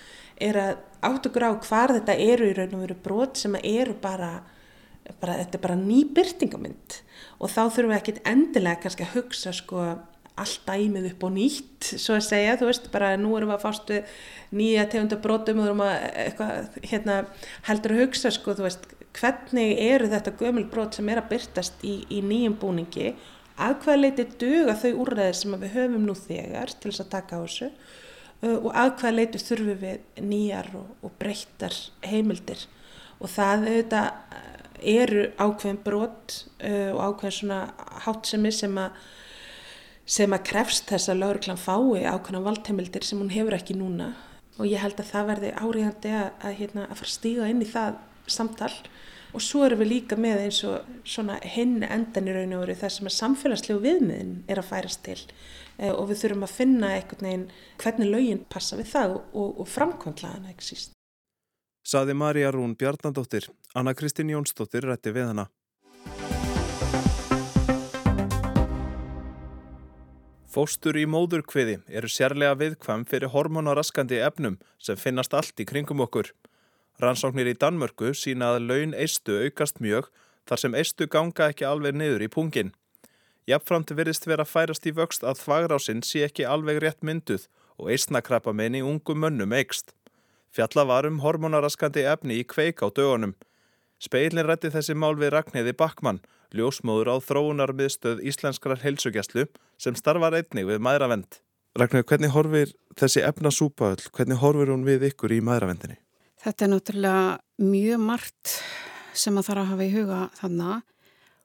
er 0.42 0.58
að 0.58 0.72
átt 1.04 1.28
okkur 1.28 1.46
á 1.46 1.52
hvar 1.62 1.94
þetta 1.94 2.16
eru 2.18 2.48
í 2.50 2.54
raun 2.56 2.76
og 2.78 2.84
veru 2.86 2.96
brot 3.04 3.38
sem 3.38 3.54
eru 3.60 3.94
bara, 4.02 4.32
bara 5.20 5.36
þetta 5.42 5.58
er 5.58 5.64
bara 5.66 5.78
ný 5.78 6.00
byrtingamind 6.16 6.98
og 7.38 7.52
þá 7.52 7.60
þurfum 7.68 7.92
við 7.92 7.98
ekkit 8.00 8.22
endilega 8.30 8.82
kannski 8.82 9.06
að 9.06 9.16
hugsa 9.18 9.54
sko 9.54 9.84
allt 10.40 10.64
dæmið 10.66 11.12
upp 11.12 11.24
og 11.28 11.34
nýtt 11.36 11.88
svo 11.94 12.16
að 12.16 12.26
segja, 12.26 12.56
þú 12.58 12.68
veist, 12.70 12.88
bara 12.94 13.12
nú 13.20 13.36
erum 13.38 13.52
við 13.52 13.56
að 13.56 13.62
fástu 13.62 14.00
nýja 14.58 14.86
tegunda 14.90 15.18
brotum 15.22 15.60
og 15.62 15.68
erum 15.68 15.82
að 15.84 15.94
eitthvað, 16.24 16.78
hérna, 16.90 17.18
heldur 17.68 17.94
að 17.94 18.02
hugsa 18.02 18.32
sko, 18.34 18.56
þú 18.58 18.66
veist, 18.66 18.88
hvernig 19.14 19.78
eru 19.84 20.10
þetta 20.10 20.34
gömul 20.40 20.66
brot 20.72 20.98
sem 20.98 21.10
er 21.12 21.22
að 21.22 21.30
byrtast 21.30 21.86
í, 21.86 21.94
í 22.10 22.22
nýjum 22.26 22.58
búningi, 22.58 23.12
að 23.54 23.76
hvað 23.84 24.00
leiti 24.00 24.26
duga 24.40 24.74
þau 24.80 24.90
úrræðir 25.04 25.38
sem 25.38 25.54
við 25.60 25.76
höfum 25.76 26.08
nú 26.08 26.16
þegar 26.18 26.74
til 26.74 26.90
þess 26.90 27.04
að 27.04 27.12
taka 27.14 27.38
á 27.38 27.42
þessu? 27.44 27.70
Og 28.44 28.72
að 28.74 28.90
hvað 29.00 29.14
leiti 29.14 29.40
þurfum 29.40 29.78
við 29.80 30.24
nýjar 30.26 30.72
og, 30.76 30.88
og 31.06 31.14
breyttar 31.20 31.76
heimildir? 32.04 32.66
Og 33.22 33.30
það 33.30 33.68
auðvitað 33.70 34.08
eru 34.84 35.28
ákveðin 35.38 35.80
brot 35.84 36.40
uh, 36.58 36.90
og 36.92 37.00
ákveðin 37.14 37.36
svona 37.38 37.60
hátsemi 38.04 38.50
sem 38.52 38.74
að 38.82 38.98
sem 40.04 40.36
að 40.36 40.44
krefst 40.50 40.90
þess 40.90 41.10
að 41.12 41.22
lauruglan 41.22 41.60
fái 41.60 42.04
ákveðin 42.04 42.44
valdheimildir 42.44 43.06
sem 43.06 43.20
hún 43.20 43.32
hefur 43.32 43.56
ekki 43.56 43.76
núna 43.78 44.12
og 44.58 44.68
ég 44.68 44.82
held 44.82 45.00
að 45.00 45.10
það 45.10 45.30
verði 45.32 45.52
áriðandi 45.56 46.12
að, 46.14 46.28
að, 46.44 46.56
hérna, 46.60 46.86
að 46.86 47.00
fara 47.00 47.08
að 47.08 47.14
stíga 47.14 47.48
inn 47.50 47.64
í 47.64 47.70
það 47.70 47.96
samtal 48.30 48.72
og 49.34 49.42
svo 49.42 49.64
erum 49.66 49.80
við 49.82 49.90
líka 49.90 50.18
með 50.20 50.44
eins 50.44 50.60
og 50.68 50.90
svona 51.08 51.40
hinn 51.42 51.82
endan 51.82 52.30
í 52.30 52.34
raun 52.36 52.54
og 52.54 52.64
veru 52.64 52.76
þar 52.78 52.94
sem 52.94 53.10
að 53.10 53.16
samfélagslegu 53.16 53.82
viðmiðin 53.82 54.34
er 54.50 54.60
að 54.60 54.68
færast 54.70 55.02
til 55.06 55.18
uh, 55.18 55.90
og 55.90 56.06
við 56.12 56.20
þurfum 56.22 56.46
að 56.46 56.54
finna 56.54 56.92
einhvern 56.94 57.28
veginn 57.28 57.48
hvernig 57.82 58.12
laugin 58.12 58.44
passa 58.52 58.78
við 58.78 58.92
það 58.92 59.16
og, 59.16 59.24
og, 59.32 59.50
og 59.64 59.72
framkvæmla 59.72 60.34
hana 60.36 60.54
ekki 60.54 60.70
síst. 60.70 60.94
Saði 61.84 62.14
Marja 62.16 62.52
Rún 62.54 62.78
Bjarnandóttir. 62.80 63.50
Anna 63.76 63.92
Kristín 63.92 64.30
Jónsdóttir 64.32 64.86
rætti 64.88 65.12
við 65.12 65.32
hana. 65.32 65.48
Fóstur 70.54 70.94
í 70.94 71.02
móðurkviði 71.10 71.80
eru 71.98 72.06
sérlega 72.06 72.54
viðkvæm 72.60 73.02
fyrir 73.10 73.32
hormonaraskandi 73.32 74.20
efnum 74.22 74.60
sem 74.78 74.98
finnast 75.00 75.32
allt 75.34 75.58
í 75.58 75.64
kringum 75.66 76.04
okkur. 76.04 76.28
Rannsóknir 77.02 77.48
í 77.50 77.56
Danmörku 77.58 78.12
sína 78.14 78.52
að 78.54 78.68
laun 78.68 78.94
eistu 78.94 79.40
aukast 79.42 79.82
mjög 79.82 80.12
þar 80.46 80.62
sem 80.62 80.76
eistu 80.78 81.08
ganga 81.10 81.48
ekki 81.50 81.66
alveg 81.66 81.98
niður 81.98 82.22
í 82.22 82.30
pungin. 82.30 82.70
Jafnframt 83.50 83.90
verðist 83.98 84.28
vera 84.30 84.46
færast 84.46 84.86
í 84.86 84.94
vöxt 84.94 85.26
að 85.26 85.40
þvagrásinn 85.42 86.04
sé 86.06 86.22
ekki 86.28 86.46
alveg 86.46 86.78
rétt 86.84 87.02
mynduð 87.02 87.48
og 87.74 87.90
eistnakrappa 87.90 88.54
meini 88.54 88.84
ungum 88.86 89.24
mönnum 89.26 89.56
eikst. 89.58 89.90
Fjalla 90.54 90.86
var 90.86 91.10
um 91.10 91.18
hormonaraskandi 91.24 92.06
efni 92.06 92.38
í 92.38 92.46
kveik 92.46 92.78
á 92.78 92.94
dögunum. 92.94 93.34
Speilin 94.04 94.44
rætti 94.44 94.68
þessi 94.68 94.92
mál 94.98 95.14
við 95.16 95.32
Ragnhiði 95.32 95.72
Backmann, 95.80 96.20
ljósmóður 96.52 97.14
á 97.14 97.16
þróunarmiðstöð 97.24 98.20
Íslenskrar 98.28 98.82
heilsugjastlu 98.82 99.46
sem 99.80 99.96
starfar 99.96 100.36
einnig 100.36 100.66
við 100.68 100.82
maðuravend. 100.84 101.38
Ragnhiði, 101.78 102.06
hvernig 102.10 102.34
horfir 102.34 102.74
þessi 103.00 103.22
efnasúpaöll, 103.24 104.02
hvernig 104.12 104.42
horfir 104.42 104.72
hún 104.74 104.84
við 104.84 105.08
ykkur 105.08 105.32
í 105.32 105.40
maðuravendinni? 105.46 105.96
Þetta 106.44 106.66
er 106.66 106.70
náttúrulega 106.74 107.22
mjög 107.64 108.02
margt 108.04 108.56
sem 109.16 109.38
að 109.40 109.48
þarf 109.48 109.62
að 109.62 109.70
hafa 109.70 109.86
í 109.86 109.94
huga 109.94 110.18
þannig 110.40 110.84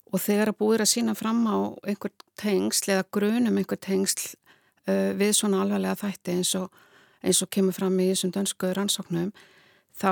og 0.10 0.24
þegar 0.26 0.52
að 0.52 0.60
búið 0.60 0.84
að 0.84 0.91
sína 0.91 1.15
fram 1.15 1.39
á 1.48 1.58
einhver 1.88 2.13
tengsl 2.41 2.91
eða 2.95 3.06
grunum 3.13 3.60
einhver 3.62 3.80
tengsl 3.80 4.34
uh, 4.89 5.12
við 5.15 5.32
svona 5.38 5.62
alvarlega 5.63 6.00
þætti 6.02 6.36
eins 6.36 6.52
og 6.60 6.74
eins 7.24 7.39
og 7.45 7.52
kemur 7.54 7.78
fram 7.78 7.95
í 8.02 8.10
þessum 8.12 8.34
dönsku 8.36 8.74
rannsóknum 8.74 9.32
þá 10.00 10.12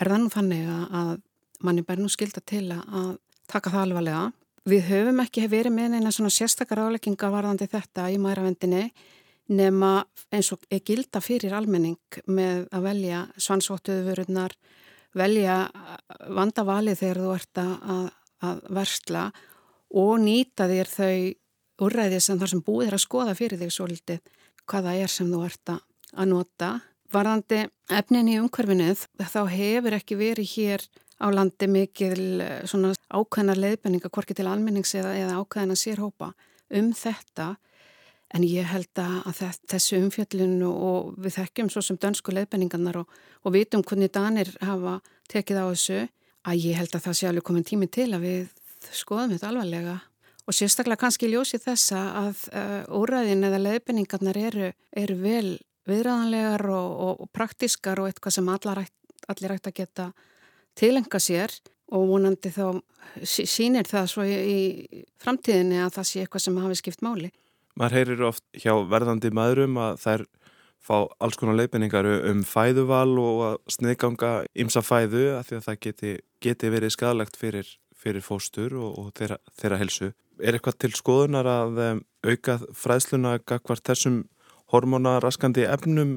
er 0.00 0.12
þannig 0.32 0.70
að 0.70 1.12
manni 1.62 1.84
bær 1.86 2.00
nú 2.02 2.10
skilda 2.12 2.42
til 2.44 2.68
að 2.72 3.16
taka 3.50 3.72
það 3.72 3.86
alvarlega. 3.86 4.22
Við 4.68 4.84
höfum 4.90 5.22
ekki 5.24 5.48
verið 5.50 5.74
með 5.74 5.94
neina 5.94 6.12
svona 6.14 6.30
sérstakar 6.30 6.84
álegginga 6.84 7.30
varðandi 7.32 7.66
þetta 7.70 8.06
í 8.12 8.18
mæravendinni 8.22 8.84
nema 9.52 10.04
eins 10.32 10.52
og 10.54 10.62
er 10.70 10.84
gilda 10.86 11.20
fyrir 11.22 11.54
almenning 11.56 12.20
með 12.30 12.68
að 12.70 12.86
velja 12.86 13.22
svansvottuðu 13.42 14.04
vörurnar, 14.06 14.54
velja 15.18 15.56
vandavalið 16.30 17.00
þegar 17.00 17.22
þú 17.24 17.32
ert 17.34 17.62
að, 17.62 18.04
að 18.46 18.62
versla 18.78 19.24
og 19.92 20.14
nýta 20.22 20.68
þér 20.70 20.92
þau 20.92 21.16
úrræðið 21.82 22.24
sem 22.24 22.38
þar 22.38 22.52
sem 22.52 22.62
búið 22.64 22.86
er 22.86 22.96
að 22.96 23.04
skoða 23.04 23.36
fyrir 23.36 23.60
þig 23.60 23.74
svolítið 23.74 24.32
hvaða 24.70 24.94
er 25.02 25.10
sem 25.10 25.28
þú 25.28 25.42
ert 25.48 25.74
að 25.74 26.28
nota 26.30 26.72
varðandi 27.12 27.64
efnin 27.92 28.30
í 28.30 28.38
umhverfinu 28.40 28.94
þá 29.18 29.42
hefur 29.50 29.98
ekki 29.98 30.18
verið 30.20 30.54
hér 30.54 30.86
á 31.22 31.26
landi 31.30 31.68
mikil 31.70 32.40
eh, 32.42 32.62
svona 32.66 32.92
ákveðna 33.12 33.54
leiðbenninga, 33.56 34.10
hvorki 34.12 34.34
til 34.36 34.48
almennings 34.50 34.94
eða, 34.98 35.14
eða 35.18 35.38
ákveðna 35.42 35.76
sérhópa 35.78 36.32
um 36.74 36.90
þetta. 36.96 37.54
En 38.32 38.46
ég 38.48 38.64
held 38.64 38.96
að 38.96 39.42
þessu 39.68 39.98
umfjöllun 40.00 40.62
og 40.64 41.12
við 41.20 41.36
þekkjum 41.36 41.68
svo 41.72 41.82
sem 41.84 41.98
dönsku 42.00 42.32
leiðbenningarnar 42.32 43.02
og, 43.02 43.10
og 43.44 43.52
vitum 43.52 43.84
hvernig 43.84 44.08
danir 44.14 44.48
hafa 44.64 45.00
tekið 45.28 45.60
á 45.60 45.66
þessu 45.68 45.98
að 46.48 46.64
ég 46.64 46.78
held 46.80 46.96
að 46.96 47.04
það 47.04 47.18
sé 47.18 47.28
alveg 47.28 47.44
komin 47.44 47.66
tími 47.68 47.90
til 47.92 48.08
að 48.16 48.24
við 48.24 48.48
skoðum 48.88 49.34
þetta 49.34 49.50
alvarlega. 49.52 49.98
Og 50.48 50.56
sérstaklega 50.56 51.02
kannski 51.04 51.28
ljósi 51.30 51.60
þessa 51.62 52.00
að 52.22 52.40
uh, 52.56 52.80
úræðin 52.98 53.46
eða 53.46 53.60
leiðbenningarnar 53.62 54.40
eru, 54.40 54.72
eru 54.96 55.18
vel 55.20 55.52
viðræðanlegar 55.86 56.66
og, 56.72 56.90
og, 57.04 57.22
og 57.22 57.30
praktískar 57.36 58.00
og 58.00 58.08
eitthvað 58.10 58.38
sem 58.38 58.50
allir 58.50 58.82
ætti 58.82 59.70
að 59.70 59.76
geta 59.76 60.08
tilenga 60.78 61.20
sér 61.22 61.54
og 61.92 62.08
vonandi 62.08 62.52
þá 62.52 62.80
sínir 63.28 63.88
það 63.88 64.06
svo 64.10 64.24
í, 64.24 65.02
framtíðinni 65.20 65.80
að 65.82 65.96
það 65.98 66.08
sé 66.08 66.22
eitthvað 66.22 66.44
sem 66.46 66.60
hafi 66.62 66.78
skipt 66.80 67.02
máli. 67.04 67.32
Maður 67.78 67.98
heyrir 67.98 68.24
oft 68.28 68.44
hjá 68.56 68.72
verðandi 68.88 69.32
maðurum 69.34 69.78
að 69.80 70.00
þær 70.02 70.24
fá 70.82 70.96
alls 71.22 71.38
konar 71.38 71.56
leifinningar 71.60 72.08
um 72.30 72.42
fæðuval 72.46 73.12
og 73.22 73.42
að 73.46 73.56
sniðganga 73.76 74.32
ymsa 74.64 74.82
fæðu 74.84 75.28
að 75.36 75.46
því 75.48 75.58
að 75.58 75.66
það 75.68 75.78
geti, 75.86 76.14
geti 76.42 76.72
verið 76.72 76.94
skadalegt 76.96 77.38
fyrir, 77.38 77.68
fyrir 77.94 78.24
fóstur 78.24 78.74
og, 78.80 78.98
og 78.98 79.12
þeirra, 79.18 79.38
þeirra 79.60 79.80
helsu. 79.82 80.10
Er 80.42 80.56
eitthvað 80.56 80.80
til 80.82 80.92
skoðunar 80.98 81.48
að 81.48 81.82
um, 81.86 82.02
auka 82.26 82.58
fræðsluna 82.74 83.36
gagvart 83.46 83.84
þessum 83.86 84.22
hormonaraskandi 84.72 85.68
efnum 85.68 86.16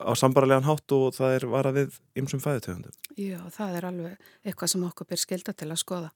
á 0.00 0.12
sambarlegan 0.16 0.66
hátt 0.66 0.94
og 0.96 1.12
það 1.16 1.36
er 1.36 1.46
varað 1.52 1.78
við 1.80 1.98
ymsum 2.20 2.42
fæðutöfundum. 2.42 2.94
Já, 3.16 3.40
það 3.52 3.76
er 3.78 3.88
alveg 3.90 4.30
eitthvað 4.44 4.72
sem 4.74 4.86
okkur 4.88 5.10
ber 5.10 5.20
skilda 5.20 5.54
til 5.56 5.70
að 5.70 5.82
skoða. 5.82 6.10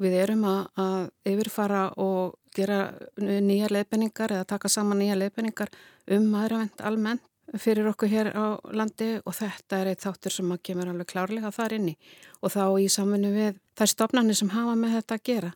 Við 0.00 0.14
erum 0.16 0.44
að, 0.48 0.60
að 0.80 1.32
yfirfara 1.32 1.82
og 2.00 2.36
gera 2.56 2.78
nýja 3.20 3.68
leifinningar 3.70 4.32
eða 4.32 4.48
taka 4.54 4.70
saman 4.72 5.02
nýja 5.02 5.18
leifinningar 5.18 5.72
um 6.16 6.30
aðravend 6.40 6.80
almennt 6.86 7.26
fyrir 7.58 7.88
okkur 7.90 8.10
hér 8.10 8.30
á 8.30 8.62
landi 8.70 9.16
og 9.24 9.34
þetta 9.34 9.80
er 9.80 9.90
eitt 9.90 10.04
þáttur 10.04 10.34
sem 10.34 10.52
kemur 10.62 10.90
alveg 10.90 11.10
klárlega 11.10 11.50
þar 11.54 11.74
inni 11.80 11.96
og 12.40 12.54
þá 12.54 12.64
í 12.78 12.86
samfunnu 12.92 13.32
við 13.34 13.58
þær 13.78 13.92
stopnarnir 13.94 14.38
sem 14.38 14.52
hafa 14.54 14.76
með 14.78 15.00
þetta 15.00 15.18
að 15.18 15.24
gera. 15.26 15.50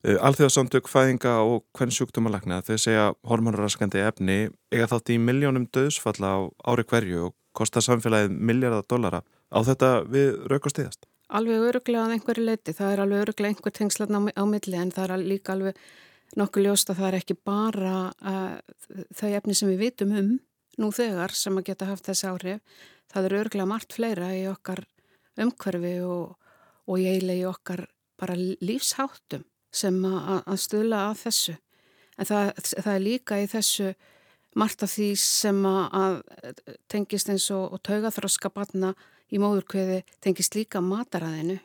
Eh, 0.00 0.16
Alþjóðsandök 0.16 0.86
fæðinga 0.88 1.32
og 1.44 1.66
hvern 1.76 1.90
sjúkdómalagna 1.92 2.62
þau 2.64 2.76
segja 2.80 3.08
hormonraskandi 3.28 4.00
efni 4.00 4.36
eiga 4.72 4.86
þátt 4.88 5.10
í 5.12 5.18
miljónum 5.20 5.66
döðsfalla 5.76 6.30
á 6.32 6.38
ári 6.72 6.86
hverju 6.88 7.26
og 7.26 7.34
kostar 7.52 7.84
samfélagið 7.84 8.32
miljardar 8.32 8.86
dollara. 8.88 9.20
Á 9.52 9.60
þetta 9.66 9.90
við 10.08 10.38
raukast 10.48 10.80
íðast? 10.80 11.04
Alveg 11.28 11.66
öruglega 11.66 12.06
að 12.06 12.14
einhverju 12.14 12.46
leiti. 12.46 12.72
Það 12.78 12.94
er 12.94 13.02
alveg 13.04 13.24
öruglega 13.26 13.52
einhver 13.52 13.76
tengslatna 13.76 14.22
á, 14.32 14.44
milli 14.48 14.80
en 14.80 14.94
það 14.96 15.12
er 15.18 15.26
líka 15.34 15.52
alveg 15.52 15.84
nokkuð 16.40 16.64
ljóst 16.64 16.94
að 16.94 17.02
það 17.02 17.10
er 17.10 17.18
ekki 17.20 17.38
bara 17.44 17.94
uh, 18.24 18.56
þau 19.20 19.28
efni 19.36 19.58
sem 19.58 19.68
við 19.68 19.84
vitum 19.84 20.16
um 20.16 20.32
nú 20.80 20.92
þegar 20.96 21.36
sem 21.36 21.60
að 21.60 21.68
geta 21.68 21.90
haft 21.90 22.08
þessi 22.08 22.30
áhrif. 22.30 22.64
Það 23.12 23.28
er 23.28 23.38
öruglega 23.42 23.68
margt 23.68 23.92
fleira 23.92 24.32
í 24.32 24.46
okkar 24.48 24.86
umhverfi 25.36 25.94
og, 26.08 26.36
og 26.88 26.96
í 26.96 27.10
eiginlega 27.10 27.44
í 27.44 27.48
okkar 27.52 27.84
bara 28.16 28.40
lífsháttum 28.40 29.44
sem 29.72 29.96
að 30.04 30.56
stuðla 30.60 31.04
að 31.08 31.18
þessu. 31.24 31.56
En 32.20 32.28
það, 32.28 32.50
það 32.70 32.94
er 32.94 33.04
líka 33.04 33.38
í 33.40 33.48
þessu 33.50 33.92
margt 34.58 34.82
af 34.82 34.92
því 34.92 35.08
sem 35.22 35.60
að 35.66 36.20
tengist 36.90 37.30
eins 37.30 37.46
og, 37.54 37.76
og 37.76 37.82
taugaþróska 37.86 38.50
batna 38.54 38.94
í 39.30 39.38
móðurkveði 39.38 40.02
tengist 40.22 40.56
líka 40.58 40.82
mataræðinu 40.82 41.60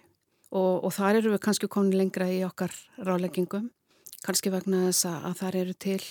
og, 0.56 0.86
og 0.86 0.91
þar 0.94 1.22
eru 1.22 1.34
við 1.34 1.41
kannski 1.48 1.70
komin 1.72 1.98
lengra 1.98 2.28
í 2.30 2.44
okkar 2.46 2.74
ráleggingum, 3.02 3.72
kannski 4.26 4.54
vegna 4.54 4.86
þess 4.88 5.10
að 5.10 5.39
þar 5.41 5.60
eru 5.63 5.76
til 5.88 6.02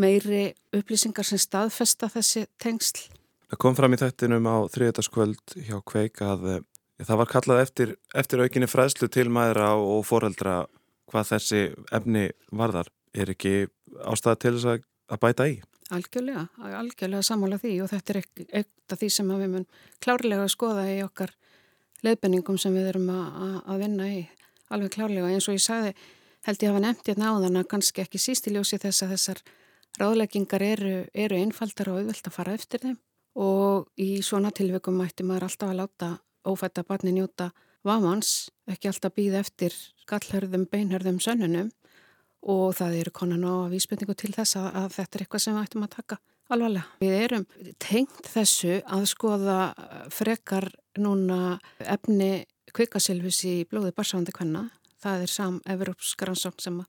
meiri 0.00 0.44
upplýsingar 0.74 1.26
sem 1.26 1.38
staðfesta 1.38 2.10
þessi 2.10 2.46
tengsl. 2.58 3.06
Það 3.52 3.60
kom 3.62 3.76
fram 3.78 3.94
í 3.94 4.00
þættinum 4.00 4.48
á 4.50 4.56
þriðdaskvöld 4.74 5.58
hjá 5.68 5.76
Kveik 5.86 6.22
að 6.24 6.46
eh, 6.50 6.62
það 7.04 7.20
var 7.20 7.30
kallað 7.30 7.60
eftir, 7.62 7.92
eftir 8.16 8.42
aukinni 8.42 8.68
fræðslu 8.70 9.08
til 9.12 9.28
mæðra 9.30 9.74
og 9.78 10.02
foreldra 10.08 10.64
hvað 11.14 11.30
þessi 11.30 11.62
efni 11.94 12.26
varðar. 12.50 12.90
Er 13.14 13.30
ekki 13.30 13.68
ástæða 14.02 14.40
til 14.42 14.52
þess 14.56 14.70
að, 14.72 14.84
að 15.14 15.22
bæta 15.22 15.46
í? 15.46 15.56
Algjörlega, 15.94 16.46
algjörlega 16.80 17.22
samála 17.22 17.60
því 17.60 17.74
og 17.84 17.90
þetta 17.92 18.14
er 18.14 18.20
eitt 18.58 18.92
af 18.94 18.98
því 18.98 19.10
sem 19.12 19.30
við 19.30 19.50
mun 19.52 19.66
klárlega 20.02 20.46
að 20.46 20.54
skoða 20.56 20.86
í 20.90 21.02
okkar 21.04 21.34
leifbenningum 22.04 22.58
sem 22.60 22.74
við 22.74 22.90
erum 22.94 23.10
að, 23.12 23.58
að 23.70 23.84
vinna 23.84 24.08
í 24.10 24.22
alveg 24.74 24.94
klárlega. 24.96 25.30
Eins 25.30 25.48
og 25.48 25.58
ég 25.58 25.64
sagði 25.64 25.92
held 26.48 26.64
ég 26.64 26.72
hafa 26.72 26.82
nefnt 26.84 27.10
hérna 27.10 27.30
á 27.30 27.34
þann 27.44 27.60
að 27.60 27.68
kannski 27.70 28.04
ekki 28.04 28.20
síst 28.20 28.48
í 28.48 28.54
ljósi 28.56 28.80
þess 28.80 29.04
að 29.04 29.14
þessar 29.14 29.42
ráðleggingar 30.00 30.64
eru, 30.66 30.94
eru 31.14 31.38
einfaldar 31.38 31.92
og 31.92 32.00
auðvelt 32.00 32.28
að 32.28 32.36
fara 32.36 32.56
eftir 32.58 32.82
þeim. 32.82 32.98
Og 33.38 33.86
í 34.00 34.22
svona 34.22 34.50
tilveikum 34.54 34.98
mætti 34.98 35.26
maður 35.26 35.48
alltaf 35.48 35.70
að 35.70 35.80
láta 35.82 36.10
ófætta 36.48 36.84
barni 36.86 37.14
njóta 37.14 37.50
vamans, 37.84 38.50
ekki 38.70 38.90
alltaf 38.90 39.14
býð 39.16 39.38
eftir 39.40 39.74
gallhörðum, 40.10 40.68
beinhörðum 40.70 41.20
sönnunum 41.22 41.70
og 42.44 42.74
það 42.76 42.98
eru 43.00 43.12
konan 43.16 43.44
á 43.44 43.54
vísbendingu 43.72 44.16
til 44.18 44.32
þess 44.34 44.58
að, 44.60 44.68
að 44.82 44.88
þetta 44.98 45.16
er 45.16 45.24
eitthvað 45.24 45.44
sem 45.44 45.56
við 45.56 45.66
ættum 45.68 45.86
að 45.86 45.94
taka 45.94 46.18
alvarlega. 46.52 46.84
Við 47.00 47.14
erum 47.22 47.46
tengt 47.82 48.28
þessu 48.28 48.80
að 48.84 49.06
skoða 49.08 49.58
frekar 50.12 50.68
núna 51.00 51.56
efni 51.80 52.44
kvikasilfus 52.74 53.40
í 53.48 53.56
blóði 53.68 53.94
barsafandi 53.96 54.34
kvenna. 54.34 54.68
Það 55.00 55.26
er 55.26 55.32
sam 55.32 55.58
Evrópsk 55.68 56.24
rannsókn 56.24 56.64
sem 56.64 56.80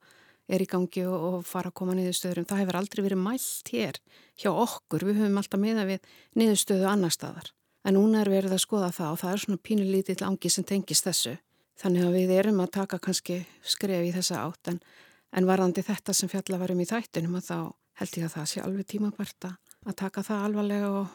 er 0.45 0.62
í 0.62 0.69
gangi 0.69 1.03
og, 1.10 1.41
fara 1.47 1.71
að 1.71 1.77
koma 1.79 1.95
niðurstöður. 1.97 2.45
Það 2.47 2.62
hefur 2.63 2.79
aldrei 2.79 3.03
verið 3.05 3.21
mælt 3.21 3.71
hér 3.73 3.99
hjá 4.41 4.51
okkur. 4.51 5.08
Við 5.08 5.21
höfum 5.23 5.39
alltaf 5.41 5.62
miða 5.62 5.88
við 5.89 6.12
niðurstöðu 6.38 6.89
annar 6.89 7.15
staðar. 7.15 7.51
En 7.85 7.93
núna 7.93 8.23
er 8.23 8.31
verið 8.33 8.55
að 8.55 8.63
skoða 8.63 8.91
það 8.95 9.11
og 9.13 9.19
það 9.21 9.31
er 9.31 9.41
svona 9.43 9.63
pínulítið 9.69 10.21
langi 10.23 10.49
sem 10.49 10.65
tengist 10.65 11.05
þessu. 11.05 11.35
Þannig 11.77 12.05
að 12.07 12.15
við 12.15 12.31
erum 12.39 12.61
að 12.63 12.71
taka 12.79 12.99
kannski 13.03 13.41
skref 13.61 14.07
í 14.07 14.13
þessa 14.15 14.45
átt 14.45 14.71
en, 14.71 14.79
en 15.35 15.49
varðandi 15.49 15.83
þetta 15.85 16.15
sem 16.15 16.31
fjalla 16.31 16.59
varum 16.61 16.81
í 16.81 16.87
þættinum 16.89 17.35
að 17.37 17.49
þá 17.49 17.57
held 17.99 18.17
ég 18.17 18.25
að 18.25 18.33
það 18.35 18.47
sé 18.51 18.63
alveg 18.63 18.87
tímabært 18.89 19.49
að 19.49 19.97
taka 19.99 20.23
það 20.25 20.47
alvarlega 20.47 20.89
og, 21.01 21.11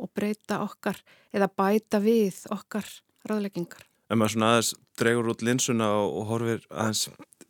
og 0.00 0.10
breyta 0.16 0.62
okkar 0.64 0.98
eða 1.30 1.50
bæta 1.60 2.00
við 2.02 2.40
okkar 2.54 2.88
ráðleggingar. 3.28 3.84
En 4.08 4.18
maður 4.18 4.34
svona 4.34 4.50
aðeins 4.54 4.72
dregur 4.98 5.30
út 5.34 5.44
linsuna 5.44 5.90
og, 6.00 6.22
horfir 6.32 6.64
aðeins 6.72 7.08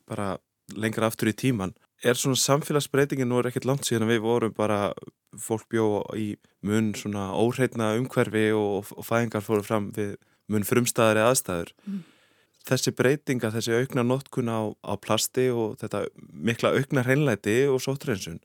bara 0.09 0.33
lengra 0.75 1.07
aftur 1.09 1.31
í 1.31 1.35
tíman. 1.35 1.73
Er 1.99 2.15
svona 2.15 2.39
samfélagsbreytingin 2.39 3.27
nú 3.27 3.41
er 3.41 3.49
ekkert 3.49 3.67
langt 3.67 3.87
síðan 3.87 4.05
að 4.07 4.13
við 4.13 4.21
vorum 4.23 4.53
bara 4.55 4.93
fólk 5.35 5.65
bjó 5.71 5.87
í 6.15 6.29
mun 6.63 6.93
svona 6.95 7.29
óhreitna 7.35 7.91
umhverfi 7.99 8.49
og, 8.55 8.87
og 8.95 9.07
fæðingar 9.07 9.43
fóru 9.43 9.65
fram 9.67 9.89
við 9.95 10.15
mun 10.49 10.65
frumstæðari 10.67 11.25
aðstæður. 11.25 11.73
Mm. 11.85 11.99
Þessi 12.69 12.93
breytinga, 12.95 13.51
þessi 13.53 13.75
aukna 13.75 14.03
notkun 14.05 14.51
á, 14.51 14.71
á 14.83 14.93
plasti 14.99 15.49
og 15.51 15.77
þetta 15.81 16.05
mikla 16.31 16.73
aukna 16.77 17.03
hreinleiti 17.03 17.61
og 17.71 17.81
sótrensun, 17.83 18.39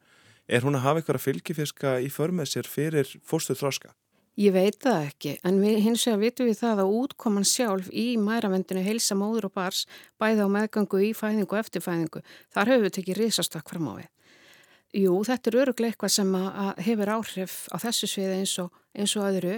er 0.47 0.67
hún 0.67 0.79
að 0.79 0.87
hafa 0.87 1.03
eitthvað 1.03 1.25
fylgifiska 1.25 1.99
í 2.05 2.11
förmið 2.13 2.51
sér 2.51 2.71
fyrir 2.71 3.11
fórstuð 3.27 3.63
þróska? 3.63 3.95
Ég 4.35 4.51
veit 4.51 4.81
það 4.83 5.05
ekki, 5.07 5.33
en 5.47 5.61
við, 5.63 5.77
hins 5.85 6.05
vegar 6.09 6.19
vitum 6.25 6.49
við 6.49 6.57
það 6.59 6.81
að 6.83 6.95
útkoman 6.99 7.47
sjálf 7.47 7.87
í 7.95 8.17
mæravendinu 8.19 8.83
heilsa 8.83 9.15
móður 9.15 9.47
og 9.47 9.55
bars 9.55 9.85
bæði 10.19 10.43
á 10.43 10.49
meðgangu 10.51 11.03
í 11.07 11.13
fæðingu 11.15 11.55
og 11.55 11.61
eftirfæðingu, 11.61 12.23
þar 12.51 12.73
höfum 12.73 12.87
við 12.89 12.95
tekið 12.97 13.21
risastakk 13.21 13.71
fram 13.71 13.87
á 13.91 13.95
við. 14.01 14.09
Jú, 14.95 15.15
þetta 15.27 15.51
er 15.51 15.59
öruglega 15.63 15.95
eitthvað 15.95 16.13
sem 16.17 16.35
hefur 16.87 17.13
áhrif 17.15 17.55
á 17.71 17.77
þessu 17.83 18.11
sviði 18.11 18.41
eins 18.41 18.57
og, 18.63 18.75
eins 18.95 19.15
og 19.19 19.29
öðru 19.29 19.55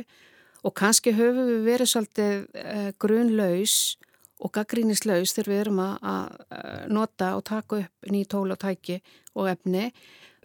og 0.65 0.75
kannski 0.77 1.13
höfum 1.17 1.49
við 1.49 1.65
verið 1.71 1.91
svolítið 1.93 2.47
uh, 2.61 2.91
grunlaus 3.01 3.97
og 4.45 4.53
gaggrínislaus 4.57 5.33
þegar 5.37 5.53
við 5.53 5.61
erum 5.65 5.83
að, 5.85 5.97
að 6.05 6.87
nota 6.93 7.33
og 7.39 7.45
taka 7.49 7.81
upp 7.85 8.13
ný 8.13 8.23
tól 8.29 8.49
og 8.53 8.61
tæki 8.61 9.01
og 9.37 9.49
efni. 9.53 9.89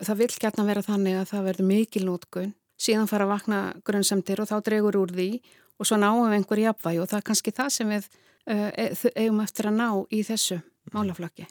Það 0.02 0.24
vil 0.24 0.32
gætna 0.44 0.68
vera 0.68 0.84
þannig 0.86 1.20
að 1.20 1.32
það 1.34 1.48
verður 1.50 1.72
mikil 1.72 2.06
nótkun, 2.08 2.54
síðan 2.82 3.10
fara 3.10 3.28
að 3.28 3.34
vakna 3.36 3.62
grunnsemtir 3.86 4.42
og 4.42 4.50
þá 4.50 4.58
dregur 4.66 5.00
úr 5.04 5.14
því 5.14 5.30
og 5.78 5.88
svo 5.88 5.98
náum 6.02 6.28
við 6.28 6.38
einhver 6.40 6.62
jafnvægi 6.66 7.02
og 7.02 7.10
það 7.10 7.20
er 7.20 7.28
kannski 7.30 7.56
það 7.58 7.74
sem 7.78 7.92
við 7.92 8.08
uh, 8.52 8.70
eigum 9.16 9.42
eftir 9.46 9.70
að 9.70 9.78
ná 9.80 9.88
í 10.10 10.22
þessu 10.28 10.62
málaflöki. 10.94 11.48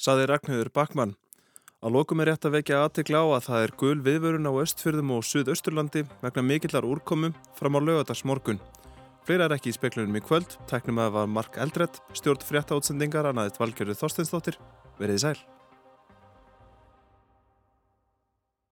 Saði 0.00 0.28
Ragnhjóður 0.30 0.72
Bakmann. 0.74 1.16
Að 1.82 1.96
lokum 1.96 2.22
er 2.22 2.30
rétt 2.30 2.46
að 2.46 2.60
vekja 2.60 2.84
aðtegla 2.84 3.24
á 3.24 3.26
að 3.36 3.46
það 3.48 3.64
er 3.64 3.72
gul 3.80 3.96
viðvörun 4.06 4.46
á 4.46 4.52
östfyrðum 4.62 5.16
og 5.16 5.24
suðausturlandi 5.26 6.04
vegna 6.22 6.44
mikillar 6.46 6.86
úrkomu 6.86 7.32
fram 7.58 7.74
á 7.74 7.80
lögadags 7.82 8.22
morgun. 8.22 8.60
Fleira 9.26 9.48
er 9.48 9.56
ekki 9.56 9.70
í 9.70 9.74
speklunum 9.74 10.18
í 10.18 10.22
kvöld, 10.22 10.56
tæknum 10.70 10.98
að 10.98 11.10
það 11.10 11.16
var 11.18 11.32
Mark 11.34 11.58
Eldredd, 11.62 11.98
stjórn 12.18 12.46
frétta 12.46 12.78
átsendingar, 12.78 13.30
anaðið 13.30 13.58
Valgerður 13.62 13.98
Þorsteinsdóttir. 13.98 14.58
Verðið 14.98 15.26
sæl. 15.26 15.36